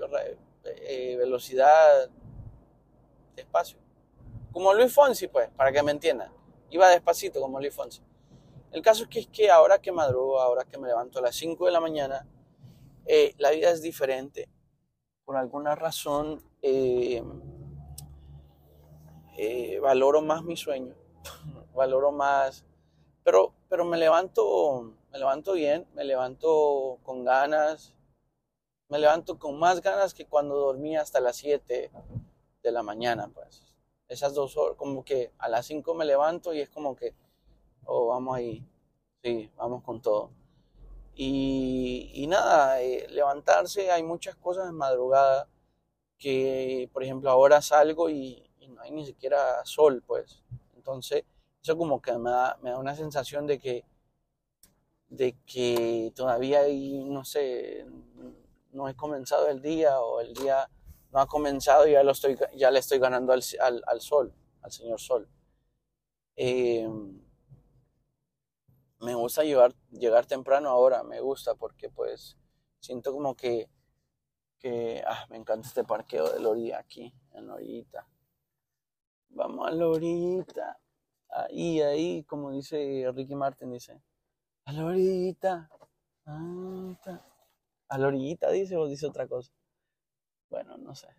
Eh, 0.64 1.16
velocidad 1.18 2.10
despacio. 3.36 3.80
Como 4.52 4.74
Luis 4.74 4.94
Fonsi, 4.94 5.28
pues, 5.28 5.50
para 5.50 5.72
que 5.72 5.84
me 5.84 5.92
entiendan. 5.92 6.32
Iba 6.70 6.90
despacito 6.90 7.42
como 7.42 7.60
Luis 7.60 7.74
Fonsi. 7.74 8.02
El 8.72 8.82
caso 8.82 9.04
es 9.04 9.10
que, 9.10 9.20
es 9.20 9.28
que 9.28 9.50
ahora 9.50 9.80
que 9.80 9.92
madrugo, 9.92 10.40
ahora 10.40 10.66
que 10.66 10.78
me 10.78 10.88
levanto 10.88 11.20
a 11.20 11.22
las 11.22 11.36
5 11.36 11.66
de 11.66 11.72
la 11.72 11.80
mañana, 11.80 12.28
eh, 13.06 13.34
la 13.38 13.52
vida 13.52 13.70
es 13.72 13.82
diferente. 13.82 14.50
Por 15.24 15.38
alguna 15.38 15.76
razón, 15.76 16.44
eh, 19.38 19.80
valoro 19.80 20.22
más 20.22 20.44
mi 20.44 20.58
sueño, 20.58 20.96
valoro 21.76 22.12
más, 22.12 22.66
pero, 23.24 23.54
pero 23.70 23.86
me 23.86 23.98
levanto, 23.98 24.94
me 25.12 25.20
levanto 25.20 25.54
bien, 25.54 25.88
me 25.94 26.04
levanto 26.04 27.00
con 27.04 27.24
ganas, 27.24 27.96
me 28.88 29.00
levanto 29.00 29.40
con 29.40 29.58
más 29.58 29.82
ganas 29.82 30.14
que 30.14 30.28
cuando 30.28 30.56
dormía 30.56 31.02
hasta 31.02 31.20
las 31.20 31.38
7 31.38 31.92
de 32.62 32.72
la 32.72 32.84
mañana, 32.84 33.30
pues. 33.34 33.64
Esas 34.08 34.36
dos 34.36 34.56
horas, 34.58 34.78
como 34.78 35.04
que 35.04 35.32
a 35.40 35.50
las 35.50 35.66
5 35.66 35.96
me 35.96 36.06
levanto 36.06 36.54
y 36.54 36.62
es 36.62 36.70
como 36.70 36.96
que, 36.96 37.16
oh, 37.86 38.08
vamos 38.08 38.38
ahí, 38.38 38.64
sí, 39.24 39.50
vamos 39.58 39.84
con 39.84 40.02
todo. 40.02 40.30
Y, 41.16 42.26
nada, 42.28 42.82
eh, 42.82 43.08
levantarse, 43.10 43.90
hay 43.90 44.04
muchas 44.04 44.36
cosas 44.36 44.70
en 44.70 44.76
madrugada 44.76 45.48
que, 46.18 46.90
por 46.94 47.04
ejemplo, 47.04 47.30
ahora 47.32 47.62
salgo 47.62 48.10
y, 48.10 48.45
no 48.70 48.82
hay 48.82 48.92
ni 48.92 49.06
siquiera 49.06 49.64
sol, 49.66 50.04
pues. 50.06 50.44
Entonces, 50.76 51.24
eso 51.62 51.78
como 51.78 52.02
que 52.02 52.18
me 52.18 52.30
da, 52.30 52.58
me 52.62 52.72
da 52.72 52.78
una 52.78 52.96
sensación 52.96 53.48
de 53.48 53.60
que, 53.60 53.86
de 55.10 55.38
que 55.46 56.12
todavía 56.16 56.62
hay, 56.62 57.04
no 57.06 57.26
sé, 57.26 57.86
no 58.72 58.90
he 58.90 58.96
comenzado 58.96 59.48
el 59.50 59.62
día 59.62 60.00
o 60.00 60.22
el 60.22 60.34
día 60.34 60.70
no 61.12 61.20
ha 61.20 61.28
comenzado 61.28 61.88
y 61.88 61.94
ya, 61.94 62.04
lo 62.04 62.12
estoy, 62.12 62.38
ya 62.56 62.70
le 62.72 62.80
estoy 62.80 63.00
ganando 63.00 63.34
al, 63.34 63.42
al, 63.88 64.02
sol, 64.02 64.34
al 64.62 64.72
señor 64.72 65.00
sol. 65.00 65.30
Eh, 66.36 66.88
me 69.00 69.16
gusta 69.16 69.44
llevar, 69.44 69.74
llegar 69.92 70.26
temprano 70.26 70.70
ahora, 70.70 71.04
me 71.04 71.22
gusta 71.22 71.56
porque 71.56 71.90
pues 71.90 72.38
siento 72.80 73.14
como 73.14 73.36
que, 73.36 73.70
que 74.60 75.04
ah, 75.08 75.26
me 75.30 75.38
encanta 75.38 75.68
este 75.68 75.84
parqueo 75.84 76.30
de 76.32 76.40
Lorita 76.40 76.80
aquí, 76.80 77.14
en 77.34 77.48
Lorita. 77.48 78.08
Vamos 79.36 79.68
a 79.68 79.72
Lorita. 79.72 80.80
Ahí, 81.30 81.82
ahí, 81.82 82.24
como 82.24 82.52
dice 82.52 83.12
Ricky 83.14 83.36
Martin, 83.36 83.70
dice. 83.72 84.02
A 84.64 84.72
Lorita. 84.72 85.70
A 87.90 87.98
Lorita 87.98 88.50
dice 88.52 88.78
o 88.78 88.88
dice 88.88 89.06
otra 89.08 89.28
cosa. 89.28 89.52
Bueno, 90.50 90.78
no 90.78 90.96
sé. 90.96 91.10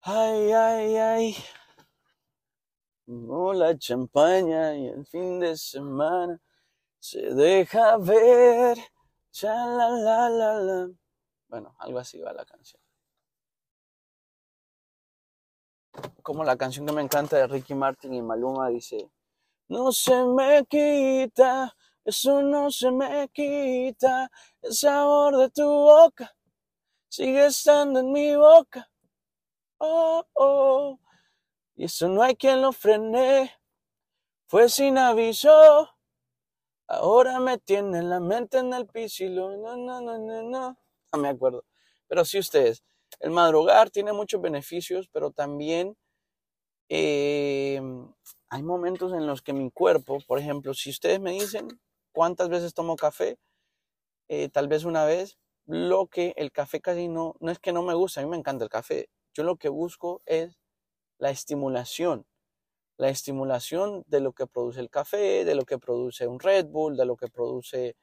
Ay, 0.00 0.52
ay, 0.52 0.96
ay. 0.96 1.36
No 3.06 3.52
la 3.52 3.76
champaña 3.76 4.74
y 4.76 4.86
el 4.86 5.04
fin 5.04 5.38
de 5.38 5.54
semana 5.56 6.40
se 6.98 7.20
deja 7.34 7.98
ver. 7.98 8.78
la, 9.42 9.90
la, 9.90 10.30
la, 10.30 10.54
la. 10.54 10.90
Bueno, 11.48 11.76
algo 11.78 11.98
así 11.98 12.18
va 12.20 12.32
la 12.32 12.46
canción. 12.46 12.83
Como 16.22 16.44
la 16.44 16.56
canción 16.56 16.86
que 16.86 16.92
me 16.92 17.02
encanta 17.02 17.36
de 17.36 17.46
Ricky 17.46 17.74
Martin 17.74 18.14
y 18.14 18.22
Maluma 18.22 18.68
dice, 18.68 19.10
no 19.68 19.92
se 19.92 20.24
me 20.24 20.64
quita, 20.66 21.76
eso 22.04 22.42
no 22.42 22.70
se 22.70 22.90
me 22.90 23.28
quita, 23.28 24.30
el 24.62 24.72
sabor 24.72 25.36
de 25.36 25.50
tu 25.50 25.64
boca 25.64 26.34
sigue 27.14 27.46
estando 27.46 28.00
en 28.00 28.10
mi 28.10 28.34
boca. 28.34 28.90
Oh, 29.78 30.26
oh. 30.34 30.98
Y 31.76 31.84
eso 31.84 32.08
no 32.08 32.22
hay 32.22 32.34
quien 32.34 32.60
lo 32.60 32.72
frene. 32.72 33.52
Fue 34.48 34.68
sin 34.68 34.98
aviso. 34.98 35.88
Ahora 36.88 37.38
me 37.38 37.58
tiene 37.58 38.02
la 38.02 38.18
mente 38.18 38.58
en 38.58 38.72
el 38.74 38.86
piso 38.86 39.24
y 39.24 39.30
no, 39.30 39.56
no, 39.56 39.76
no, 39.76 40.00
no, 40.00 40.42
no. 40.42 40.78
No 41.12 41.18
me 41.18 41.28
acuerdo. 41.28 41.64
Pero 42.08 42.24
sí 42.24 42.40
ustedes, 42.40 42.82
el 43.20 43.30
madrugar 43.30 43.90
tiene 43.90 44.12
muchos 44.12 44.40
beneficios, 44.40 45.08
pero 45.12 45.30
también 45.30 45.96
em, 46.88 48.12
hay 48.50 48.62
momentos 48.62 49.12
en 49.12 49.26
los 49.26 49.42
que 49.42 49.52
mi 49.52 49.70
cuerpo, 49.70 50.18
por 50.26 50.38
ejemplo, 50.38 50.74
si 50.74 50.90
ustedes 50.90 51.20
me 51.20 51.32
dicen 51.32 51.68
cuántas 52.12 52.48
veces 52.48 52.74
tomo 52.74 52.96
café, 52.96 53.38
eh, 54.28 54.48
tal 54.48 54.68
vez 54.68 54.84
una 54.84 55.04
vez, 55.04 55.38
lo 55.66 56.06
que 56.08 56.34
el 56.36 56.52
café 56.52 56.80
casi 56.80 57.08
no, 57.08 57.34
no 57.40 57.50
es 57.50 57.58
que 57.58 57.72
no 57.72 57.82
me 57.82 57.94
gusta, 57.94 58.20
a 58.20 58.24
mí 58.24 58.30
me 58.30 58.36
encanta 58.36 58.64
el 58.64 58.70
café. 58.70 59.08
Yo 59.34 59.44
lo 59.44 59.56
que 59.56 59.68
busco 59.68 60.22
es 60.26 60.58
la 61.18 61.30
estimulación, 61.30 62.26
la 62.98 63.08
estimulación 63.10 64.04
de 64.06 64.20
lo 64.20 64.32
que 64.32 64.46
produce 64.46 64.80
el 64.80 64.90
café, 64.90 65.44
de 65.44 65.54
lo 65.54 65.64
que 65.64 65.78
produce 65.78 66.26
un 66.26 66.40
Red 66.40 66.66
Bull, 66.66 66.96
de 66.96 67.06
lo 67.06 67.16
que 67.16 67.28
produce, 67.28 67.96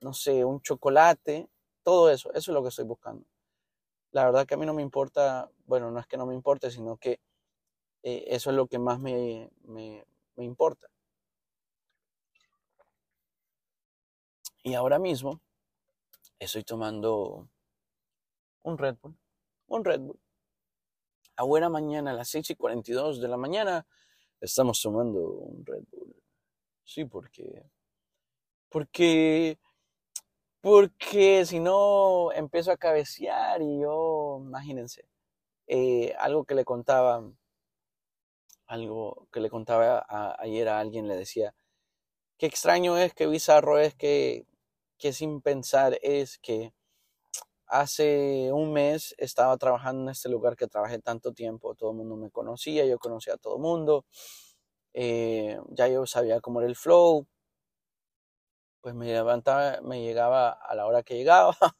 no 0.00 0.12
sé, 0.14 0.44
un 0.44 0.60
chocolate, 0.62 1.48
todo 1.82 2.10
eso, 2.10 2.30
eso 2.32 2.52
es 2.52 2.54
lo 2.54 2.62
que 2.62 2.68
estoy 2.70 2.84
buscando. 2.84 3.24
La 4.12 4.24
verdad 4.24 4.46
que 4.46 4.54
a 4.54 4.56
mí 4.56 4.66
no 4.66 4.74
me 4.74 4.82
importa, 4.82 5.50
bueno, 5.66 5.90
no 5.90 6.00
es 6.00 6.06
que 6.06 6.16
no 6.16 6.26
me 6.26 6.34
importe, 6.34 6.70
sino 6.70 6.96
que 6.96 7.20
eh, 8.02 8.24
eso 8.28 8.50
es 8.50 8.56
lo 8.56 8.66
que 8.66 8.78
más 8.78 9.00
me, 9.00 9.50
me, 9.64 10.04
me 10.36 10.44
importa. 10.44 10.88
Y 14.62 14.74
ahora 14.74 14.98
mismo 14.98 15.40
estoy 16.38 16.64
tomando 16.64 17.48
un 18.62 18.78
Red 18.78 18.96
Bull, 19.00 19.16
un 19.68 19.84
Red 19.84 20.00
Bull 20.00 20.20
a 21.38 21.44
buena 21.44 21.68
mañana, 21.68 22.10
a 22.10 22.14
las 22.14 22.28
6 22.30 22.50
y 22.50 22.56
42 22.56 23.20
de 23.20 23.28
la 23.28 23.36
mañana, 23.36 23.86
estamos 24.40 24.82
tomando 24.82 25.20
un 25.20 25.64
Red 25.64 25.84
Bull. 25.92 26.16
Sí, 26.84 27.04
porque. 27.04 27.62
Porque. 28.68 29.58
Porque 30.60 31.44
si 31.46 31.60
no, 31.60 32.32
empiezo 32.32 32.72
a 32.72 32.76
cabecear 32.76 33.62
y 33.62 33.80
yo, 33.80 34.40
imagínense, 34.44 35.04
eh, 35.68 36.14
algo 36.18 36.44
que 36.44 36.54
le 36.54 36.64
contaba, 36.64 37.22
algo 38.66 39.28
que 39.32 39.40
le 39.40 39.50
contaba 39.50 40.04
ayer 40.38 40.68
a 40.68 40.80
alguien, 40.80 41.08
le 41.08 41.16
decía, 41.16 41.54
qué 42.38 42.46
extraño 42.46 42.98
es, 42.98 43.14
qué 43.14 43.26
bizarro 43.26 43.78
es, 43.78 43.94
que, 43.94 44.46
que 44.98 45.12
sin 45.12 45.42
pensar 45.42 45.98
es 46.02 46.38
que 46.38 46.72
Hace 47.70 48.50
un 48.50 48.72
mes 48.72 49.14
estaba 49.18 49.54
trabajando 49.58 50.04
en 50.04 50.08
este 50.08 50.30
lugar 50.30 50.56
que 50.56 50.66
trabajé 50.68 51.00
tanto 51.00 51.32
tiempo, 51.34 51.74
todo 51.74 51.90
el 51.90 51.98
mundo 51.98 52.16
me 52.16 52.30
conocía, 52.30 52.86
yo 52.86 52.98
conocía 52.98 53.34
a 53.34 53.36
todo 53.36 53.56
el 53.56 53.62
mundo, 53.62 54.06
eh, 54.94 55.58
ya 55.70 55.86
yo 55.86 56.06
sabía 56.06 56.40
cómo 56.40 56.60
era 56.60 56.68
el 56.68 56.76
flow, 56.76 57.26
pues 58.80 58.94
me 58.94 59.06
levantaba, 59.06 59.80
me 59.82 60.02
llegaba 60.02 60.50
a 60.50 60.74
la 60.74 60.86
hora 60.86 61.02
que 61.02 61.16
llegaba, 61.16 61.56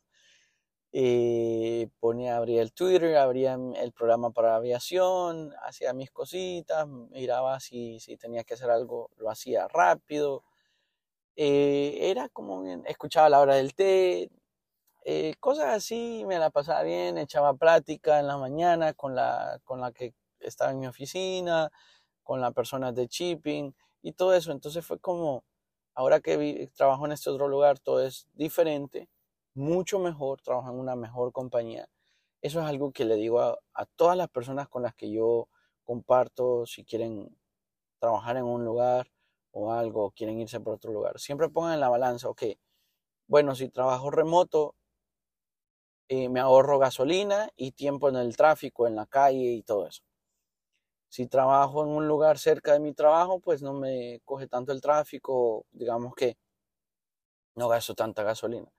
y 0.93 1.87
ponía, 2.01 2.37
abría 2.37 2.63
el 2.63 2.73
Twitter, 2.73 3.17
abría 3.17 3.59
el 3.77 3.93
programa 3.93 4.31
para 4.31 4.57
aviación, 4.57 5.53
hacía 5.65 5.93
mis 5.93 6.11
cositas, 6.11 6.87
miraba 6.89 7.61
si, 7.61 8.01
si 8.01 8.17
tenía 8.17 8.45
que 8.45 8.55
hacer 8.55 8.71
algo, 8.71 9.11
lo 9.17 9.31
hacía 9.31 9.69
rápido, 9.69 10.45
eh, 11.37 12.11
era 12.11 12.29
como, 12.31 12.65
escuchaba 12.87 13.29
la 13.29 13.41
hora 13.41 13.55
del 13.57 13.75
té, 13.75 14.31
eh, 15.05 15.35
cosas 15.41 15.77
así, 15.77 16.25
me 16.27 16.39
la 16.39 16.51
pasaba 16.51 16.83
bien, 16.83 17.19
echaba 17.19 17.55
plática 17.55 18.21
en 18.21 18.27
la 18.27 18.37
mañana 18.37 18.93
con 18.95 19.15
la, 19.15 19.61
con 19.65 19.81
la 19.81 19.93
que 19.93 20.15
estaba 20.41 20.73
en 20.73 20.81
mi 20.81 20.87
oficina, 20.87 21.71
con 22.25 22.41
las 22.41 22.53
personas 22.55 22.95
de 22.95 23.07
shipping 23.07 23.75
y 24.03 24.13
todo 24.13 24.35
eso. 24.35 24.53
Entonces 24.53 24.85
fue 24.87 24.99
como, 25.01 25.45
ahora 25.99 26.21
que 26.21 26.71
trabajo 26.77 27.07
en 27.07 27.13
este 27.13 27.29
otro 27.29 27.49
lugar, 27.49 27.81
todo 27.81 28.01
es 28.07 28.29
diferente, 28.35 29.09
mucho 29.55 29.99
mejor, 29.99 30.41
trabajo 30.41 30.71
en 30.71 30.79
una 30.79 30.95
mejor 30.95 31.33
compañía. 31.33 31.89
Eso 32.41 32.61
es 32.61 32.67
algo 32.67 32.93
que 32.93 33.05
le 33.05 33.17
digo 33.17 33.41
a, 33.41 33.87
todas 33.97 34.17
las 34.17 34.29
personas 34.29 34.69
con 34.69 34.85
las 34.85 34.95
que 34.95 35.11
yo 35.11 35.49
comparto, 35.85 36.67
si 36.67 36.85
quieren 36.85 37.37
trabajar 37.99 38.37
en 38.37 38.45
un 38.45 38.65
lugar 38.65 39.09
o 39.51 39.73
algo, 39.73 40.13
quieren 40.13 40.39
irse 40.39 40.61
por 40.61 40.75
otro 40.75 40.93
lugar. 40.93 41.19
Siempre 41.19 41.49
pongan 41.49 41.75
en 41.75 41.81
la 41.81 41.89
balanza, 41.89 42.29
ok, 42.29 42.45
bueno, 43.27 43.57
si 43.57 43.69
trabajo 43.69 44.09
remoto, 44.13 44.77
eh, 46.09 46.29
me 46.29 46.39
ahorro 46.39 46.79
gasolina 46.79 47.51
y 47.57 47.73
tiempo 47.73 48.09
en 48.09 48.17
el 48.17 48.37
tráfico, 48.37 48.87
en 48.87 48.95
la 48.95 49.07
calle 49.07 49.53
y 49.53 49.63
todo 49.63 49.89
eso. 49.89 50.03
Si 51.09 51.27
trabajo 51.27 51.83
en 51.85 51.91
un 51.91 52.07
lugar 52.09 52.39
cerca 52.39 52.73
de 52.73 52.81
mi 52.81 52.93
trabajo, 52.93 53.41
pues 53.41 53.63
no 53.63 53.73
me 53.73 54.21
coge 54.25 54.47
tanto 54.47 54.73
el 54.73 54.81
tráfico, 54.81 55.67
digamos 55.73 56.15
que 56.15 56.37
no 57.57 57.69
gasto 57.69 57.95
tanta 57.95 58.23
gasolina. 58.23 58.71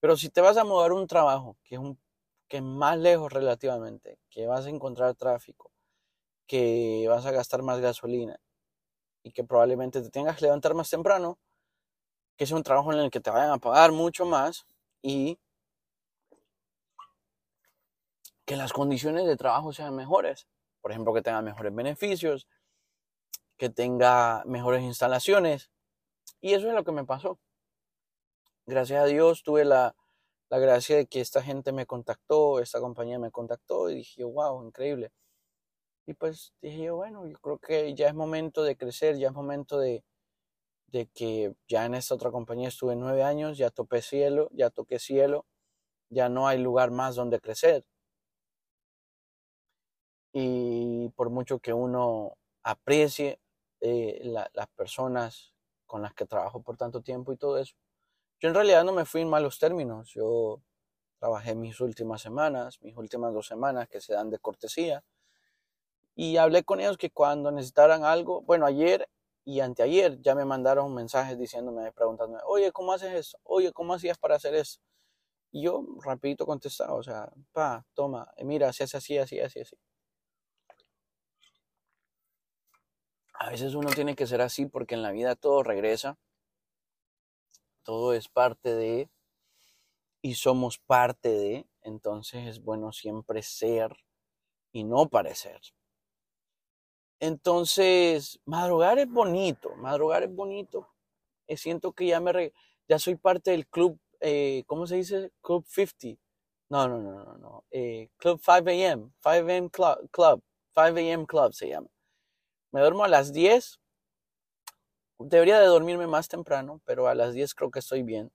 Pero 0.00 0.16
si 0.16 0.30
te 0.30 0.40
vas 0.40 0.56
a 0.56 0.64
mudar 0.64 0.92
un 0.92 1.06
trabajo 1.06 1.56
que 1.64 1.76
es, 1.76 1.80
que 2.48 2.58
es 2.58 2.62
más 2.62 2.98
lejos 2.98 3.32
relativamente, 3.32 4.18
que 4.30 4.46
vas 4.46 4.66
a 4.66 4.70
encontrar 4.70 5.14
tráfico, 5.14 5.72
que 6.46 7.06
vas 7.08 7.26
a 7.26 7.32
gastar 7.32 7.62
más 7.62 7.80
gasolina 7.80 8.38
y 9.22 9.32
que 9.32 9.44
probablemente 9.44 10.02
te 10.02 10.10
tengas 10.10 10.36
que 10.36 10.44
levantar 10.46 10.74
más 10.74 10.90
temprano, 10.90 11.38
que 12.36 12.44
es 12.44 12.50
un 12.52 12.62
trabajo 12.62 12.92
en 12.92 13.00
el 13.00 13.10
que 13.10 13.20
te 13.20 13.30
vayan 13.30 13.50
a 13.50 13.58
pagar 13.58 13.92
mucho 13.92 14.26
más 14.26 14.66
y 15.02 15.38
que 18.44 18.56
las 18.56 18.72
condiciones 18.72 19.26
de 19.26 19.36
trabajo 19.36 19.72
sean 19.72 19.96
mejores. 19.96 20.46
Por 20.82 20.90
ejemplo, 20.90 21.14
que 21.14 21.22
tenga 21.22 21.40
mejores 21.40 21.74
beneficios, 21.74 22.48
que 23.56 23.70
tenga 23.70 24.42
mejores 24.44 24.82
instalaciones. 24.82 25.70
Y 26.40 26.54
eso 26.54 26.68
es 26.68 26.74
lo 26.74 26.84
que 26.84 26.90
me 26.90 27.04
pasó. 27.04 27.38
Gracias 28.66 29.02
a 29.02 29.06
Dios 29.06 29.44
tuve 29.44 29.64
la, 29.64 29.94
la 30.50 30.58
gracia 30.58 30.96
de 30.96 31.06
que 31.06 31.20
esta 31.20 31.42
gente 31.42 31.70
me 31.70 31.86
contactó, 31.86 32.58
esta 32.58 32.80
compañía 32.80 33.20
me 33.20 33.30
contactó 33.30 33.88
y 33.88 33.96
dije, 33.96 34.24
wow, 34.24 34.66
increíble. 34.66 35.12
Y 36.06 36.14
pues 36.14 36.52
dije 36.60 36.82
yo, 36.82 36.96
bueno, 36.96 37.26
yo 37.28 37.38
creo 37.38 37.58
que 37.58 37.94
ya 37.94 38.08
es 38.08 38.14
momento 38.14 38.64
de 38.64 38.76
crecer, 38.76 39.16
ya 39.16 39.28
es 39.28 39.34
momento 39.34 39.78
de, 39.78 40.04
de 40.88 41.06
que 41.06 41.54
ya 41.68 41.84
en 41.86 41.94
esta 41.94 42.16
otra 42.16 42.32
compañía 42.32 42.68
estuve 42.68 42.96
nueve 42.96 43.22
años, 43.22 43.58
ya 43.58 43.70
toqué 43.70 44.02
cielo, 44.02 44.48
ya 44.52 44.70
toqué 44.70 44.98
cielo, 44.98 45.46
ya 46.10 46.28
no 46.28 46.48
hay 46.48 46.58
lugar 46.58 46.90
más 46.90 47.14
donde 47.14 47.40
crecer 47.40 47.84
y 50.32 51.08
por 51.10 51.30
mucho 51.30 51.58
que 51.58 51.72
uno 51.72 52.36
aprecie 52.62 53.40
eh, 53.80 54.20
las 54.24 54.68
personas 54.76 55.54
con 55.86 56.02
las 56.02 56.14
que 56.14 56.26
trabajo 56.26 56.62
por 56.62 56.76
tanto 56.76 57.02
tiempo 57.02 57.32
y 57.32 57.36
todo 57.36 57.58
eso, 57.58 57.74
yo 58.40 58.48
en 58.48 58.54
realidad 58.54 58.84
no 58.84 58.92
me 58.92 59.04
fui 59.04 59.20
en 59.22 59.30
malos 59.30 59.58
términos. 59.58 60.10
Yo 60.14 60.60
trabajé 61.20 61.54
mis 61.54 61.80
últimas 61.80 62.20
semanas, 62.22 62.80
mis 62.82 62.96
últimas 62.96 63.32
dos 63.32 63.46
semanas 63.46 63.88
que 63.88 64.00
se 64.00 64.14
dan 64.14 64.30
de 64.30 64.38
cortesía. 64.40 65.04
Y 66.16 66.36
hablé 66.36 66.64
con 66.64 66.80
ellos 66.80 66.98
que 66.98 67.10
cuando 67.10 67.50
necesitaran 67.52 68.04
algo, 68.04 68.42
bueno, 68.42 68.66
ayer 68.66 69.08
y 69.44 69.60
anteayer 69.60 70.20
ya 70.20 70.34
me 70.34 70.44
mandaron 70.44 70.94
mensajes 70.94 71.38
diciéndome, 71.38 71.92
preguntándome, 71.92 72.42
oye, 72.46 72.72
¿cómo 72.72 72.92
haces 72.92 73.12
eso? 73.14 73.38
Oye, 73.44 73.72
¿cómo 73.72 73.94
hacías 73.94 74.18
para 74.18 74.36
hacer 74.36 74.54
eso? 74.54 74.80
Y 75.52 75.62
yo 75.64 75.84
rapidito 76.04 76.46
contestaba, 76.46 76.94
o 76.94 77.02
sea, 77.02 77.30
pa, 77.52 77.86
toma, 77.94 78.32
eh, 78.36 78.44
mira, 78.44 78.72
se 78.72 78.84
hace 78.84 78.96
así, 78.98 79.18
así, 79.18 79.40
así, 79.40 79.60
así. 79.60 79.76
A 83.42 83.50
veces 83.50 83.74
uno 83.74 83.90
tiene 83.90 84.14
que 84.14 84.28
ser 84.28 84.40
así 84.40 84.66
porque 84.66 84.94
en 84.94 85.02
la 85.02 85.10
vida 85.10 85.34
todo 85.34 85.64
regresa, 85.64 86.16
todo 87.82 88.14
es 88.14 88.28
parte 88.28 88.72
de, 88.72 89.10
y 90.22 90.36
somos 90.36 90.78
parte 90.78 91.28
de, 91.28 91.66
entonces 91.80 92.46
es 92.46 92.62
bueno 92.62 92.92
siempre 92.92 93.42
ser 93.42 93.96
y 94.72 94.84
no 94.84 95.08
parecer. 95.08 95.60
Entonces, 97.18 98.38
madrugar 98.44 99.00
es 99.00 99.10
bonito, 99.10 99.74
madrugar 99.74 100.22
es 100.22 100.32
bonito. 100.32 100.86
Eh, 101.48 101.56
siento 101.56 101.92
que 101.94 102.06
ya 102.06 102.20
me 102.20 102.52
ya 102.88 103.00
soy 103.00 103.16
parte 103.16 103.50
del 103.50 103.66
club, 103.66 103.98
eh, 104.20 104.62
¿cómo 104.68 104.86
se 104.86 104.96
dice? 104.98 105.32
Club 105.42 105.66
50. 105.66 106.20
No, 106.70 106.86
no, 106.88 107.00
no, 107.00 107.24
no, 107.24 107.38
no. 107.38 107.64
Eh, 107.72 108.08
club 108.18 108.40
5 108.40 108.68
a.m. 108.70 109.10
5 109.20 109.48
a.m. 109.48 109.70
Club, 109.70 110.10
club. 110.12 110.42
5 110.76 110.98
a.m. 110.98 111.26
Club 111.26 111.52
se 111.52 111.70
llama. 111.70 111.88
Me 112.72 112.80
duermo 112.80 113.04
a 113.04 113.08
las 113.08 113.32
10. 113.32 113.78
Debería 115.18 115.60
de 115.60 115.66
dormirme 115.66 116.06
más 116.06 116.28
temprano, 116.28 116.80
pero 116.84 117.06
a 117.06 117.14
las 117.14 117.32
10 117.34 117.54
creo 117.54 117.70
que 117.70 117.78
estoy 117.78 118.02
bien. 118.02 118.32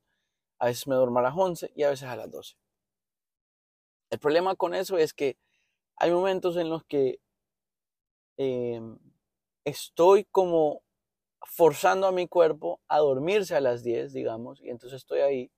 A 0.59 0.67
veces 0.67 0.87
me 0.87 0.95
duermo 0.95 1.19
a 1.19 1.23
las 1.23 1.35
11 1.35 1.71
y 1.75 1.83
a 1.83 1.89
veces 1.89 2.07
a 2.07 2.15
las 2.15 2.31
12. 2.31 2.55
El 4.09 4.19
problema 4.19 4.55
con 4.55 4.73
eso 4.73 4.97
es 4.97 5.13
que 5.13 5.37
hay 5.97 6.11
momentos 6.11 6.57
en 6.57 6.69
los 6.69 6.83
que 6.85 7.19
Em, 8.37 8.99
estoy 9.65 10.25
como 10.25 10.83
forzando 11.41 12.07
a 12.07 12.11
mi 12.11 12.27
cuerpo 12.27 12.81
a 12.87 12.99
dormirse 12.99 13.55
a 13.55 13.61
las 13.61 13.83
10, 13.83 14.13
digamos, 14.13 14.61
y 14.61 14.69
entonces 14.69 14.97
estoy 14.97 15.21
ahí 15.21 15.51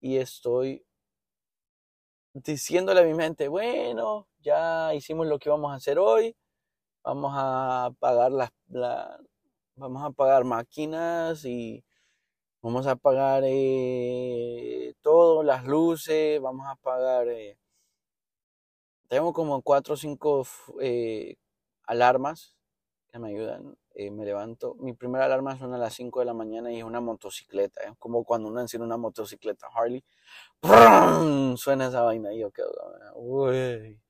y 0.00 0.16
estoy 0.18 0.84
diciéndole 2.34 3.00
a 3.00 3.04
mi 3.04 3.14
mente, 3.14 3.48
bueno, 3.48 4.28
ya 4.40 4.94
hicimos 4.94 5.26
lo 5.26 5.38
que 5.38 5.50
vamos 5.50 5.72
a 5.72 5.76
hacer 5.76 5.98
hoy, 5.98 6.36
vamos 7.02 7.32
a 7.34 7.90
pagar 7.98 8.32
las, 8.32 8.50
vamos 9.76 10.04
a 10.04 10.10
pagar 10.10 10.44
máquinas 10.44 11.44
y 11.44 11.84
vamos 12.62 12.86
a 12.86 12.96
pagar 12.96 13.42
eh, 13.46 14.94
todo, 15.02 15.42
las 15.42 15.64
luces, 15.66 16.40
vamos 16.40 16.66
a 16.68 16.76
pagar, 16.76 17.28
eh, 17.28 17.58
tengo 19.08 19.32
como 19.32 19.62
cuatro 19.62 19.94
o 19.94 19.96
cinco 19.96 20.46
eh, 20.80 21.36
alarmas 21.86 22.56
que 23.10 23.18
me 23.18 23.30
ayudan. 23.30 23.76
Eh, 23.94 24.10
me 24.10 24.24
levanto. 24.24 24.76
Mi 24.76 24.92
primera 24.94 25.24
alarma 25.24 25.58
suena 25.58 25.76
a 25.76 25.78
las 25.78 25.94
5 25.94 26.20
de 26.20 26.26
la 26.26 26.34
mañana 26.34 26.72
y 26.72 26.78
es 26.78 26.84
una 26.84 27.00
motocicleta. 27.00 27.82
Es 27.82 27.92
como 27.98 28.24
cuando 28.24 28.48
uno 28.48 28.60
enciende 28.60 28.86
una 28.86 28.96
motocicleta 28.96 29.66
Harley. 29.74 30.04
Suena 31.56 31.88
esa 31.88 32.02
vaina 32.02 32.32
y 32.32 32.40
yo 32.40 32.50
quedo. 32.50 32.72
Uy. 33.16 34.00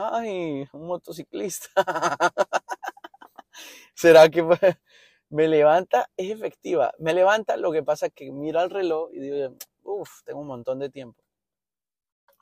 ¡Ay! 0.00 0.66
Un 0.72 0.86
motociclista. 0.86 1.68
¿Será 3.94 4.28
que 4.28 4.42
me 5.28 5.48
levanta? 5.48 6.10
Es 6.16 6.30
efectiva. 6.30 6.92
Me 6.98 7.14
levanta, 7.14 7.56
lo 7.56 7.72
que 7.72 7.82
pasa 7.82 8.06
es 8.06 8.12
que 8.14 8.32
mira 8.32 8.62
el 8.62 8.70
reloj 8.70 9.10
y 9.12 9.20
digo, 9.20 9.56
uff, 9.82 10.22
tengo 10.24 10.40
un 10.40 10.46
montón 10.46 10.78
de 10.78 10.90
tiempo. 10.90 11.22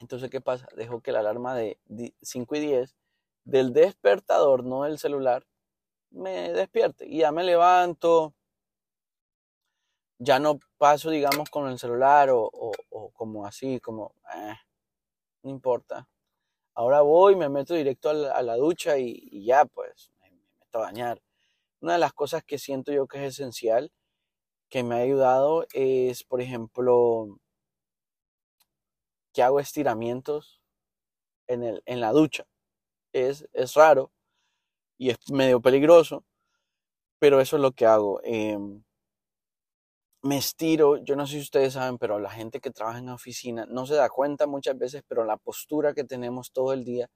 Entonces, 0.01 0.31
¿qué 0.31 0.40
pasa? 0.40 0.68
Dejo 0.77 1.01
que 1.01 1.12
la 1.12 1.21
alarma 1.21 1.55
de 1.55 1.79
5 2.23 2.55
y 2.57 2.61
10 2.61 2.94
del 3.44 3.73
despertador, 3.73 4.64
no 4.64 4.85
del 4.85 4.99
celular, 4.99 5.44
me 6.11 6.53
despierte 6.53 7.07
y 7.07 7.18
ya 7.18 7.33
me 7.33 7.44
levanto, 7.44 8.35
ya 10.18 10.38
no 10.38 10.59
paso, 10.79 11.11
digamos, 11.11 11.51
con 11.51 11.68
el 11.68 11.79
celular 11.79 12.29
o, 12.33 12.51
como 13.14 13.47
así, 13.47 13.81
como, 13.81 14.14
eh, 14.35 14.55
no 15.42 15.51
importa. 15.51 16.07
Ahora 16.79 17.01
voy, 17.01 17.35
me 17.35 17.49
meto 17.49 17.75
directo 17.75 18.09
a 18.11 18.41
la, 18.41 18.55
ducha 18.55 18.99
y, 18.99 19.45
ya, 19.45 19.64
pues, 19.64 20.12
me, 20.21 20.31
meto 20.31 20.79
a 20.79 20.83
bañar. 20.83 21.21
Una 21.81 21.95
de 21.95 21.99
las 21.99 22.12
cosas 22.12 22.45
que 22.45 22.57
siento 22.57 22.93
yo 22.93 23.09
que 23.09 23.19
es 23.27 23.35
esencial, 23.35 23.91
que 24.71 24.85
me 24.85 24.95
ha 24.95 24.99
ayudado, 24.99 25.67
es, 25.73 26.23
por 26.23 26.41
ejemplo, 26.41 27.41
que 29.33 29.43
hago 29.43 29.59
estiramientos 29.59 30.62
en, 31.49 31.64
el, 31.64 31.83
en 31.85 32.01
la 32.01 32.12
ducha 32.12 32.47
es, 33.12 33.49
es 33.55 33.75
raro 33.75 34.12
y 34.99 35.11
es 35.11 35.19
medio 35.33 35.61
peligroso, 35.61 36.25
pero 37.19 37.41
eso 37.41 37.57
es 37.57 37.62
lo 37.62 37.73
que 37.73 37.87
hago. 37.87 38.21
Em, 38.23 38.85
me 40.22 40.37
estiro, 40.38 40.96
yo 40.98 41.16
no 41.16 41.26
sé 41.26 41.35
si 41.35 41.40
ustedes 41.40 41.74
saben, 41.74 41.98
pero 41.98 42.18
la 42.18 42.31
gente 42.31 42.61
que 42.61 42.70
trabaja 42.70 42.98
en 42.98 43.09
oficina 43.09 43.66
no 43.68 43.87
se 43.87 43.94
da 43.94 44.09
cuenta 44.09 44.46
muchas 44.46 44.76
veces, 44.78 45.02
pero 45.07 45.24
la 45.24 45.37
postura 45.37 45.94
que 45.94 46.04
tenemos 46.04 46.52
todo 46.52 46.72
el 46.72 46.85
día 46.85 47.09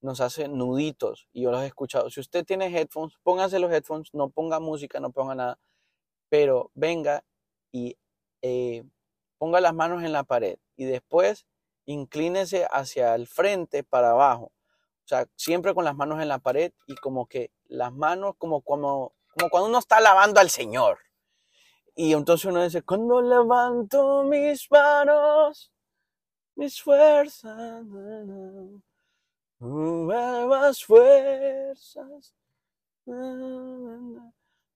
nos 0.00 0.20
hace 0.20 0.48
nuditos 0.48 1.28
y 1.32 1.42
yo 1.42 1.50
los 1.52 1.62
he 1.62 1.66
escuchado. 1.66 2.10
Si 2.10 2.20
usted 2.20 2.44
tiene 2.44 2.66
headphones, 2.66 3.14
póngase 3.22 3.58
los 3.58 3.72
headphones, 3.72 4.10
no 4.12 4.30
ponga 4.30 4.60
música, 4.60 5.00
no 5.00 5.10
ponga 5.12 5.34
nada, 5.34 5.58
pero 6.28 6.70
venga 6.74 7.24
y 7.72 7.96
eh, 8.42 8.84
ponga 9.38 9.60
las 9.60 9.74
manos 9.74 10.02
en 10.04 10.12
la 10.12 10.24
pared 10.24 10.58
y 10.76 10.84
después 10.84 11.46
inclínese 11.86 12.66
hacia 12.70 13.14
el 13.14 13.26
frente 13.26 13.84
para 13.84 14.10
abajo 14.10 14.52
o 15.04 15.08
sea, 15.08 15.26
siempre 15.36 15.74
con 15.74 15.84
las 15.84 15.96
manos 15.96 16.22
en 16.22 16.28
la 16.28 16.38
pared 16.38 16.72
y 16.86 16.94
como 16.96 17.26
que 17.26 17.50
las 17.64 17.92
manos, 17.92 18.34
como, 18.38 18.62
como, 18.62 19.12
como 19.36 19.50
cuando 19.50 19.68
uno 19.68 19.78
está 19.78 20.00
lavando 20.00 20.40
al 20.40 20.50
Señor. 20.50 20.98
Y 21.94 22.12
entonces 22.14 22.46
uno 22.46 22.62
dice, 22.62 22.82
cuando 22.82 23.20
levanto 23.20 24.24
mis 24.24 24.70
manos, 24.70 25.70
mis 26.54 26.80
fuerzas, 26.80 27.84
nuevas 29.58 30.84
fuerzas. 30.84 32.34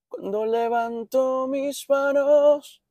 Cuando 0.08 0.46
levanto 0.46 1.46
mis 1.48 1.88
manos, 1.88 2.82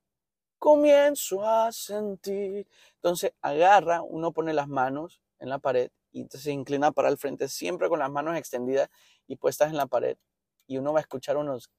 comienzo 0.57 1.47
a 1.47 1.71
sentir. 1.71 2.67
Entonces 2.95 3.33
agarra, 3.41 4.01
uno 4.01 4.31
pone 4.31 4.53
las 4.53 4.67
manos 4.67 5.21
en 5.39 5.49
la 5.49 5.59
pared 5.59 5.91
y 6.11 6.25
se 6.29 6.51
inclina 6.51 6.91
para 6.91 7.09
el 7.09 7.17
frente 7.17 7.47
siempre 7.47 7.89
con 7.89 7.99
las 7.99 8.09
manos 8.09 8.37
extendidas 8.37 8.89
y 9.27 9.35
puestas 9.35 9.69
en 9.69 9.77
la 9.77 9.85
pared 9.85 10.17
y 10.67 10.77
uno 10.77 10.93
va 10.93 10.99
a 10.99 11.01
escuchar 11.01 11.37
unos 11.37 11.69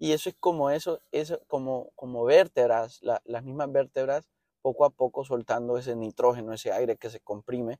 y 0.00 0.12
eso 0.12 0.30
es 0.30 0.34
como 0.40 0.70
eso, 0.70 1.02
es 1.12 1.38
como, 1.46 1.90
como 1.94 2.24
vértebras, 2.24 3.00
las 3.02 3.44
mismas 3.44 3.70
vértebras 3.70 4.26
poco 4.62 4.86
a 4.86 4.90
poco 4.90 5.26
soltando 5.26 5.76
ese 5.76 5.94
nitrógeno, 5.94 6.54
ese 6.54 6.72
aire 6.72 6.96
que 6.96 7.10
se 7.10 7.20
comprime 7.20 7.78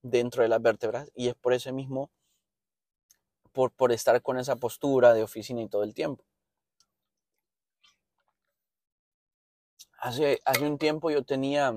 dentro 0.00 0.44
de 0.44 0.48
las 0.48 0.62
vértebras 0.62 1.10
y 1.16 1.26
es 1.26 1.34
por 1.34 1.52
ese 1.52 1.72
mismo, 1.72 2.12
por, 3.52 3.72
por 3.72 3.90
estar 3.90 4.22
con 4.22 4.38
esa 4.38 4.54
postura 4.54 5.14
de 5.14 5.24
oficina 5.24 5.60
y 5.60 5.68
todo 5.68 5.82
el 5.82 5.94
tiempo. 5.94 6.24
Hace, 9.98 10.40
hace 10.44 10.64
un 10.64 10.78
tiempo 10.78 11.10
yo 11.10 11.24
tenía 11.24 11.74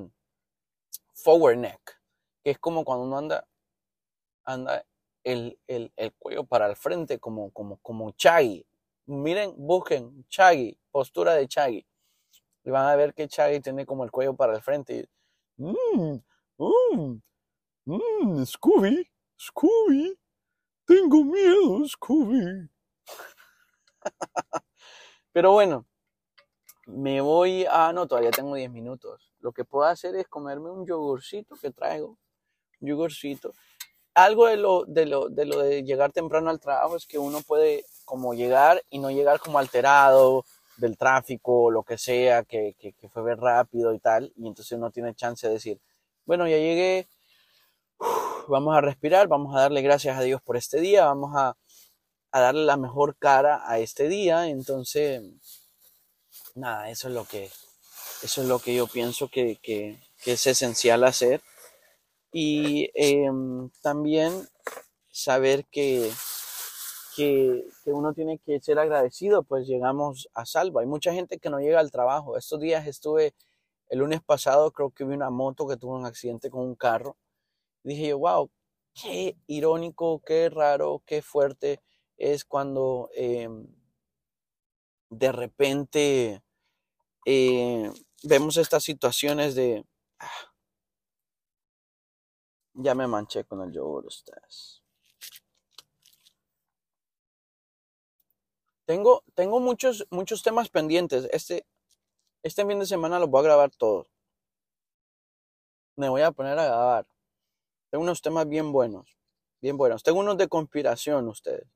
forward 1.15 1.57
neck, 1.57 1.99
que 2.43 2.51
es 2.51 2.59
como 2.59 2.85
cuando 2.85 3.05
uno 3.05 3.17
anda, 3.17 3.47
anda 4.43 4.85
el, 5.23 5.57
cuello 6.19 6.43
para 6.43 6.67
el 6.67 6.75
frente, 6.75 7.17
como, 7.17 7.49
como, 7.49 7.77
como 7.77 8.11
Chaggy. 8.11 8.63
Miren, 9.11 9.53
busquen 9.57 10.25
Chaggy, 10.29 10.79
postura 10.89 11.33
de 11.33 11.45
Chaggy. 11.45 11.85
Y 12.63 12.69
van 12.69 12.87
a 12.87 12.95
ver 12.95 13.13
que 13.13 13.27
Chaggy 13.27 13.59
tiene 13.59 13.85
como 13.85 14.05
el 14.05 14.11
cuello 14.11 14.33
para 14.37 14.55
el 14.55 14.61
frente. 14.61 15.09
Mmm, 15.57 16.17
mmm, 16.57 17.19
mmm, 17.85 18.45
Scooby, 18.45 19.05
Scooby, 19.37 20.17
tengo 20.85 21.25
miedo, 21.25 21.85
Scooby. 21.89 22.69
Pero 25.33 25.51
bueno, 25.51 25.85
me 26.85 27.19
voy 27.19 27.65
a... 27.69 27.91
No, 27.91 28.07
todavía 28.07 28.31
tengo 28.31 28.55
10 28.55 28.71
minutos. 28.71 29.33
Lo 29.39 29.51
que 29.51 29.65
puedo 29.65 29.89
hacer 29.89 30.15
es 30.15 30.27
comerme 30.29 30.71
un 30.71 30.85
yogurcito 30.85 31.57
que 31.57 31.71
traigo 31.71 32.17
yogurcito. 32.79 33.51
Algo 34.13 34.47
de 34.47 34.55
lo, 34.55 34.85
de 34.85 35.05
lo, 35.05 35.27
de 35.27 35.45
lo 35.45 35.59
de 35.59 35.83
llegar 35.83 36.13
temprano 36.13 36.49
al 36.49 36.61
trabajo 36.61 36.95
es 36.95 37.05
que 37.05 37.17
uno 37.17 37.41
puede 37.41 37.83
como 38.05 38.33
llegar 38.33 38.83
y 38.89 38.99
no 38.99 39.11
llegar 39.11 39.39
como 39.39 39.59
alterado 39.59 40.45
del 40.77 40.97
tráfico 40.97 41.63
o 41.63 41.71
lo 41.71 41.83
que 41.83 41.97
sea, 41.97 42.43
que, 42.43 42.75
que, 42.79 43.09
fue 43.09 43.21
ver 43.23 43.37
rápido 43.37 43.93
y 43.93 43.99
tal, 43.99 44.33
y 44.35 44.47
entonces 44.47 44.77
uno 44.77 44.89
tiene 44.91 45.13
chance 45.13 45.47
de 45.47 45.53
decir, 45.53 45.79
bueno, 46.25 46.47
ya 46.47 46.57
llegué, 46.57 47.07
vamos 48.47 48.75
a 48.75 48.81
respirar, 48.81 49.27
vamos 49.27 49.55
a 49.55 49.61
darle 49.61 49.81
gracias 49.81 50.17
a 50.17 50.21
Dios 50.21 50.41
por 50.41 50.57
este 50.57 50.79
día, 50.79 51.05
vamos 51.05 51.35
a, 51.35 51.55
a 52.31 52.39
darle 52.39 52.65
la 52.65 52.77
mejor 52.77 53.15
cara 53.17 53.61
a 53.65 53.79
este 53.79 54.07
día, 54.07 54.47
entonces, 54.47 55.21
nada, 56.55 56.89
eso 56.89 57.09
es 57.09 57.13
lo 57.13 57.25
que, 57.25 57.51
eso 58.23 58.41
es 58.41 58.47
lo 58.47 58.59
que 58.59 58.75
yo 58.75 58.87
pienso 58.87 59.27
que, 59.29 59.57
que, 59.61 59.99
que 60.23 60.33
es 60.33 60.47
esencial 60.47 61.03
hacer. 61.03 61.41
Y 62.31 62.89
em, 62.93 63.69
también 63.81 64.47
saber 65.11 65.65
que, 65.65 66.11
que, 67.15 67.65
que, 67.83 67.91
uno 67.91 68.13
tiene 68.13 68.39
que 68.39 68.59
ser 68.61 68.79
agradecido, 68.79 69.43
pues 69.43 69.67
llegamos 69.67 70.29
a 70.33 70.45
salvo. 70.45 70.79
Hay 70.79 70.87
mucha 70.87 71.13
gente 71.13 71.39
que 71.39 71.49
no 71.49 71.59
llega 71.59 71.79
al 71.79 71.91
trabajo. 71.91 72.37
Estos 72.37 72.59
días 72.59 72.87
estuve, 72.87 73.33
el 73.89 73.99
lunes 73.99 74.21
pasado 74.21 74.71
creo 74.71 74.91
que 74.91 75.05
vi 75.05 75.13
una 75.13 75.29
moto 75.29 75.67
que 75.67 75.77
tuvo 75.77 75.95
un 75.95 76.05
accidente 76.05 76.49
con 76.49 76.61
un 76.61 76.75
carro. 76.75 77.17
Dije 77.83 78.09
yo, 78.09 78.19
wow, 78.19 78.49
qué 78.93 79.37
irónico, 79.47 80.21
qué 80.25 80.49
raro, 80.49 81.03
qué 81.05 81.21
fuerte 81.21 81.81
es 82.17 82.45
cuando 82.45 83.09
em, 83.15 83.67
de 85.09 85.31
repente 85.31 86.43
eh, 87.25 87.91
vemos 88.23 88.57
estas 88.57 88.83
situaciones 88.83 89.55
de... 89.55 89.85
Ah, 90.19 90.29
ya 92.73 92.95
me 92.95 93.07
manché 93.07 93.43
con 93.45 93.61
el 93.61 93.71
yogur 93.71 94.05
ustedes. 94.05 94.80
Tengo, 98.85 99.23
tengo 99.35 99.59
muchos, 99.59 100.07
muchos 100.09 100.43
temas 100.43 100.69
pendientes. 100.69 101.27
Este, 101.31 101.65
este 102.43 102.65
fin 102.65 102.79
de 102.79 102.85
semana 102.85 103.19
los 103.19 103.29
voy 103.29 103.41
a 103.41 103.43
grabar 103.43 103.71
todos. 103.71 104.07
Me 105.95 106.09
voy 106.09 106.21
a 106.21 106.31
poner 106.31 106.57
a 106.57 106.65
grabar. 106.65 107.07
Tengo 107.89 108.03
unos 108.03 108.21
temas 108.21 108.47
bien 108.47 108.71
buenos. 108.71 109.17
Bien 109.61 109.77
buenos. 109.77 110.01
Tengo 110.03 110.19
unos 110.19 110.37
de 110.37 110.47
conspiración 110.47 111.27
ustedes. 111.27 111.67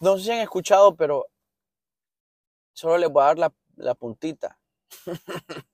No 0.00 0.16
sé 0.16 0.24
si 0.24 0.30
han 0.32 0.38
escuchado, 0.40 0.96
pero 0.96 1.26
solo 2.72 2.98
les 2.98 3.10
voy 3.10 3.22
a 3.22 3.26
dar 3.26 3.38
la, 3.38 3.54
la 3.76 3.94
puntita. 3.94 4.58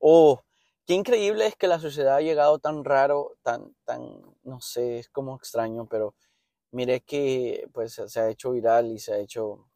oh, 0.00 0.42
qué 0.86 0.94
increíble 0.94 1.46
es 1.46 1.56
que 1.56 1.68
la 1.68 1.78
sociedad 1.78 2.16
ha 2.16 2.20
llegado 2.22 2.58
tan 2.58 2.84
raro, 2.84 3.36
tan, 3.42 3.74
tan, 3.84 4.22
no 4.42 4.60
sé, 4.60 4.98
es 4.98 5.08
como 5.10 5.36
extraño, 5.36 5.86
pero 5.86 6.14
mire 6.72 7.00
que 7.00 7.68
pues 7.72 7.94
se 7.94 8.20
ha 8.20 8.30
hecho 8.30 8.52
viral 8.52 8.90
y 8.92 8.98
se 8.98 9.14
ha 9.14 9.18
hecho 9.18 9.68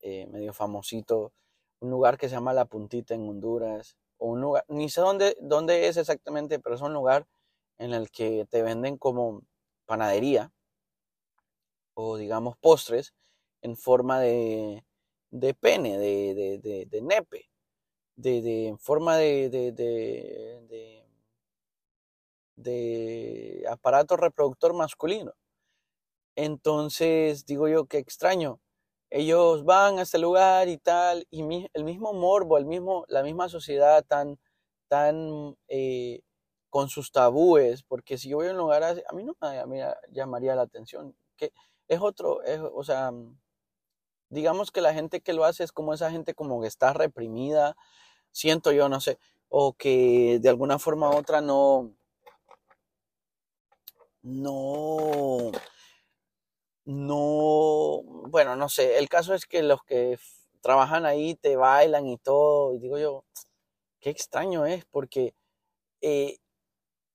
eh, 0.00 0.26
medio 0.28 0.52
famosito 0.52 1.32
un 1.80 1.90
lugar 1.90 2.18
que 2.18 2.28
se 2.28 2.34
llama 2.34 2.52
La 2.54 2.64
Puntita 2.66 3.14
en 3.14 3.28
Honduras, 3.28 3.96
o 4.18 4.28
un 4.28 4.40
lugar, 4.40 4.64
ni 4.68 4.88
sé 4.88 5.00
dónde, 5.00 5.36
dónde 5.40 5.88
es 5.88 5.96
exactamente, 5.96 6.58
pero 6.58 6.74
es 6.74 6.80
un 6.80 6.94
lugar 6.94 7.26
en 7.78 7.92
el 7.92 8.10
que 8.10 8.46
te 8.50 8.62
venden 8.62 8.96
como 8.98 9.42
panadería 9.86 10.52
o 11.94 12.16
digamos 12.16 12.56
postres 12.58 13.14
en 13.62 13.76
forma 13.76 14.20
de, 14.20 14.84
de 15.30 15.54
pene, 15.54 15.98
de, 15.98 16.60
de, 16.62 16.86
de, 16.86 17.00
nepe, 17.02 17.48
de, 18.16 18.68
en 18.68 18.78
forma 18.78 19.16
de, 19.16 19.50
de, 19.50 19.72
de, 22.56 23.64
aparato 23.68 24.16
reproductor 24.16 24.74
masculino. 24.74 25.32
Entonces 26.36 27.46
digo 27.46 27.68
yo, 27.68 27.86
qué 27.86 27.98
extraño. 27.98 28.60
Ellos 29.10 29.64
van 29.64 29.98
a 29.98 30.02
este 30.02 30.18
lugar 30.18 30.68
y 30.68 30.78
tal, 30.78 31.26
y 31.30 31.42
el 31.72 31.84
mismo 31.84 32.12
morbo, 32.12 32.58
el 32.58 32.66
mismo, 32.66 33.04
la 33.08 33.22
misma 33.22 33.48
sociedad 33.48 34.04
tan, 34.04 34.38
tan 34.88 35.56
eh, 35.68 36.22
con 36.70 36.88
sus 36.88 37.12
tabúes, 37.12 37.82
porque 37.84 38.18
si 38.18 38.30
yo 38.30 38.38
voy 38.38 38.48
a 38.48 38.50
un 38.52 38.58
lugar 38.58 38.82
así, 38.82 39.02
a 39.08 39.14
mí 39.14 39.24
no 39.24 39.34
me 39.40 39.84
llamaría 40.12 40.54
la 40.56 40.62
atención. 40.62 41.16
Que 41.36 41.52
es 41.88 42.00
otro, 42.00 42.40
o 42.74 42.84
sea, 42.84 43.12
digamos 44.28 44.70
que 44.70 44.80
la 44.80 44.94
gente 44.94 45.20
que 45.20 45.32
lo 45.32 45.44
hace 45.44 45.64
es 45.64 45.72
como 45.72 45.94
esa 45.94 46.10
gente 46.10 46.34
como 46.34 46.60
que 46.60 46.68
está 46.68 46.92
reprimida, 46.92 47.76
siento 48.32 48.72
yo, 48.72 48.88
no 48.88 49.00
sé, 49.00 49.18
o 49.48 49.72
que 49.74 50.38
de 50.40 50.48
alguna 50.48 50.78
forma 50.78 51.10
u 51.10 51.16
otra 51.16 51.40
no, 51.40 51.92
no, 54.22 55.52
no, 56.86 58.02
bueno, 58.28 58.56
no 58.56 58.68
sé, 58.68 58.98
el 58.98 59.08
caso 59.08 59.34
es 59.34 59.46
que 59.46 59.62
los 59.62 59.82
que 59.84 60.18
trabajan 60.62 61.06
ahí 61.06 61.34
te 61.34 61.56
bailan 61.56 62.06
y 62.08 62.18
todo, 62.18 62.74
y 62.74 62.78
digo 62.78 62.98
yo, 62.98 63.24
qué 64.00 64.10
extraño 64.10 64.66
es, 64.66 64.84
porque 64.86 65.34
eh, 66.02 66.38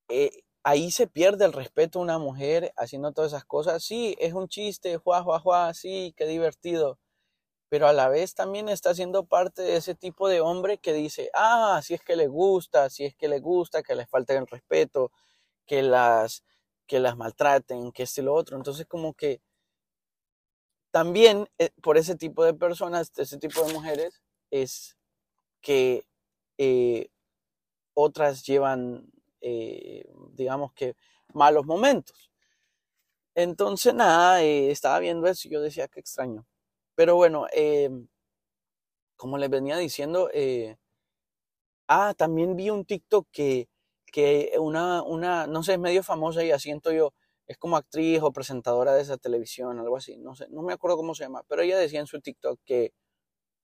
eh, 0.10 0.32
ahí 0.64 0.92
se 0.92 1.08
pierde 1.08 1.46
el 1.46 1.54
respeto 1.54 2.00
a 2.00 2.04
una 2.04 2.20
mujer 2.20 2.74
haciendo 2.78 3.14
todas 3.14 3.34
esas 3.34 3.46
cosas. 3.46 3.84
Sí, 3.84 4.16
es 4.20 4.34
un 4.34 4.48
chiste, 4.50 4.98
juá, 4.98 5.24
juá, 5.24 5.40
juá, 5.40 5.74
sí, 5.74 6.14
qué 6.18 6.28
divertido. 6.28 7.00
Pero 7.70 7.88
a 7.88 7.94
la 7.94 8.10
vez 8.10 8.36
también 8.36 8.70
está 8.70 8.96
siendo 8.96 9.26
parte 9.26 9.62
de 9.64 9.78
ese 9.78 9.96
tipo 9.96 10.30
de 10.30 10.42
hombre 10.42 10.78
que 10.80 10.94
dice, 10.94 11.30
ah, 11.34 11.82
si 11.84 11.94
es 11.96 12.02
que 12.04 12.16
le 12.18 12.28
gusta, 12.28 12.90
si 12.90 13.06
es 13.06 13.16
que 13.16 13.30
le 13.30 13.40
gusta, 13.40 13.84
que 13.84 13.96
les 13.96 14.10
falte 14.10 14.36
el 14.38 14.48
respeto, 14.48 15.12
que 15.68 15.84
las, 15.84 16.44
que 16.88 17.00
las 17.00 17.18
maltraten, 17.18 17.92
que 17.94 18.04
este 18.04 18.22
y 18.22 18.26
lo 18.26 18.34
otro. 18.36 18.58
Entonces 18.58 18.88
como 18.88 19.14
que 19.16 19.42
también 20.92 21.50
eh, 21.58 21.72
por 21.82 21.98
ese 21.98 22.16
tipo 22.16 22.44
de 22.46 22.54
personas, 22.54 23.12
ese 23.18 23.38
tipo 23.38 23.64
de 23.64 23.74
mujeres, 23.74 24.22
es 24.52 24.98
que 25.62 26.06
eh, 26.58 27.10
otras 27.94 28.46
llevan 28.46 29.12
eh, 29.42 30.06
digamos 30.34 30.74
que, 30.74 30.96
malos 31.34 31.66
momentos. 31.66 32.32
Entonces, 33.36 33.94
nada, 33.94 34.42
estaba 34.44 35.00
viendo 35.00 35.28
eso 35.28 35.48
y 35.48 35.52
yo 35.52 35.62
decía 35.62 35.88
que 35.88 36.00
extraño. 36.02 36.46
Pero 36.96 37.16
bueno, 37.16 37.48
como 39.16 39.38
les 39.38 39.50
venía 39.50 39.78
diciendo, 39.78 40.30
ah, 41.88 42.14
también 42.18 42.56
vi 42.56 42.70
un 42.70 42.86
TikTok 42.86 43.28
que, 43.32 43.70
que 44.12 44.54
una, 44.60 45.04
una, 45.04 45.48
no 45.48 45.64
sé, 45.64 45.74
es 45.74 45.80
medio 45.80 46.04
famosa 46.04 46.44
y 46.44 46.52
asiento 46.52 46.92
yo, 46.92 47.14
es 47.48 47.58
como 47.58 47.78
actriz 47.78 48.22
o 48.22 48.32
presentadora 48.32 48.94
de 48.94 49.02
esa 49.02 49.18
televisión, 49.18 49.80
algo 49.80 49.98
así, 49.98 50.18
no 50.18 50.36
sé, 50.36 50.48
no 50.50 50.62
me 50.62 50.74
acuerdo 50.74 50.98
cómo 50.98 51.16
se 51.16 51.24
llama, 51.24 51.44
pero 51.48 51.62
ella 51.62 51.78
decía 51.78 52.00
en 52.00 52.08
su 52.08 52.22
TikTok 52.22 52.60
que, 52.66 52.94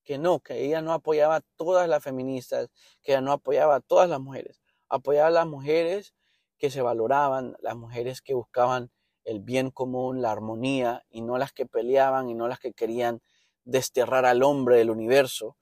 que 0.04 0.18
no, 0.18 0.40
que 0.40 0.64
ella 0.64 0.82
no 0.82 0.92
apoyaba 0.92 1.36
a 1.36 1.40
todas 1.56 1.88
las 1.88 2.02
feministas, 2.02 2.68
que 3.02 3.12
ella 3.12 3.20
no 3.20 3.32
apoyaba 3.32 3.76
a 3.76 3.80
todas 3.80 4.08
las 4.08 4.20
mujeres, 4.20 4.60
apoyar 4.88 5.26
a 5.26 5.30
las 5.30 5.46
mujeres 5.46 6.14
que 6.58 6.70
se 6.70 6.82
valoraban, 6.82 7.56
las 7.60 7.76
mujeres 7.76 8.20
que 8.20 8.34
buscaban 8.34 8.90
el 9.24 9.40
bien 9.40 9.70
común, 9.70 10.22
la 10.22 10.32
armonía, 10.32 11.04
y 11.10 11.22
no 11.22 11.38
las 11.38 11.52
que 11.52 11.66
peleaban 11.66 12.28
y 12.30 12.34
no 12.34 12.48
las 12.48 12.58
que 12.58 12.72
querían 12.72 13.20
desterrar 13.64 14.24
al 14.24 14.42
hombre 14.42 14.76
del 14.76 14.90
universo. 14.90 15.56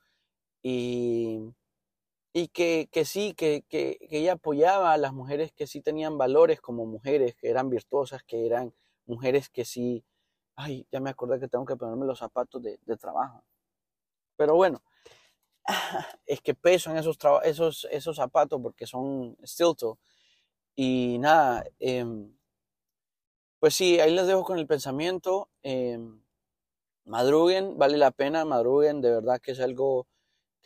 Y, 0.62 1.40
y 2.38 2.48
que, 2.48 2.90
que 2.92 3.06
sí, 3.06 3.32
que, 3.32 3.64
que, 3.66 3.96
ella 4.10 4.34
apoyaba 4.34 4.92
a 4.92 4.98
las 4.98 5.14
mujeres 5.14 5.52
que 5.52 5.66
sí 5.66 5.80
tenían 5.80 6.18
valores 6.18 6.60
como 6.60 6.84
mujeres, 6.84 7.34
que 7.34 7.48
eran 7.48 7.70
virtuosas, 7.70 8.22
que 8.24 8.44
eran 8.44 8.74
mujeres 9.06 9.48
que 9.48 9.64
sí, 9.64 10.04
ay, 10.54 10.86
ya 10.92 11.00
me 11.00 11.08
acordé 11.08 11.40
que 11.40 11.48
tengo 11.48 11.64
que 11.64 11.76
ponerme 11.76 12.04
los 12.04 12.18
zapatos 12.18 12.62
de, 12.62 12.78
de 12.84 12.96
trabajo. 12.98 13.42
Pero 14.36 14.54
bueno, 14.54 14.82
es 16.26 16.42
que 16.42 16.54
pesan 16.54 16.98
esos, 16.98 17.16
esos, 17.44 17.88
esos 17.90 18.16
zapatos 18.16 18.60
porque 18.62 18.86
son 18.86 19.38
steel 19.42 19.74
toe. 19.74 19.96
Y 20.74 21.16
nada, 21.18 21.64
em, 21.78 22.36
pues 23.58 23.74
sí, 23.74 23.98
ahí 23.98 24.14
les 24.14 24.26
dejo 24.26 24.44
con 24.44 24.58
el 24.58 24.66
pensamiento. 24.66 25.48
Em, 25.62 26.20
madruguen, 27.06 27.78
vale 27.78 27.96
la 27.96 28.10
pena, 28.10 28.44
madruguen, 28.44 29.00
de 29.00 29.10
verdad 29.10 29.40
que 29.40 29.52
es 29.52 29.60
algo 29.60 30.06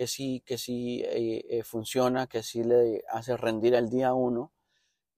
que 0.00 0.06
sí, 0.06 0.42
que 0.46 0.56
sí 0.56 1.02
eh, 1.04 1.44
eh, 1.50 1.62
funciona, 1.62 2.26
que 2.26 2.42
sí 2.42 2.64
le 2.64 3.04
hace 3.10 3.36
rendir 3.36 3.74
el 3.74 3.90
día 3.90 4.14
uno. 4.14 4.50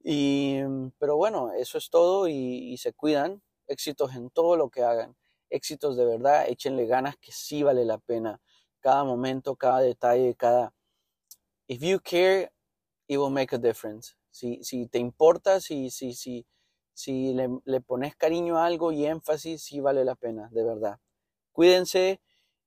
Y, 0.02 0.56
em, 0.56 0.90
pero 0.98 1.16
bueno, 1.16 1.52
eso 1.52 1.78
es 1.78 1.88
todo 1.88 2.26
y, 2.26 2.34
y 2.72 2.78
se 2.78 2.92
cuidan. 2.92 3.42
Éxitos 3.68 4.16
en 4.16 4.28
todo 4.30 4.56
lo 4.56 4.70
que 4.70 4.82
hagan. 4.82 5.16
Éxitos 5.50 5.96
de 5.96 6.04
verdad, 6.04 6.48
échenle 6.48 6.86
ganas 6.86 7.16
que 7.16 7.30
sí 7.30 7.62
vale 7.62 7.84
la 7.84 7.98
pena 7.98 8.40
cada 8.80 9.04
momento, 9.04 9.54
cada 9.54 9.82
detalle, 9.82 10.34
cada... 10.34 10.74
If 11.68 11.80
you 11.82 12.00
care, 12.00 12.50
it 13.06 13.18
will 13.18 13.30
make 13.30 13.54
a 13.54 13.58
difference. 13.58 14.16
Si, 14.32 14.64
si 14.64 14.88
te 14.88 14.98
importa, 14.98 15.60
si, 15.60 15.90
si, 15.90 16.12
si, 16.12 16.44
si 16.92 17.34
le, 17.34 17.48
le 17.66 17.80
pones 17.82 18.16
cariño 18.16 18.58
a 18.58 18.66
algo 18.66 18.90
y 18.90 19.06
énfasis, 19.06 19.62
sí 19.62 19.78
vale 19.78 20.04
la 20.04 20.16
pena, 20.16 20.48
de 20.50 20.64
verdad. 20.64 20.98
Cuídense 21.52 22.20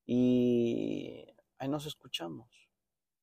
y 0.05 1.34
ahí 1.59 1.67
nos 1.69 1.85
escuchamos. 1.85 2.64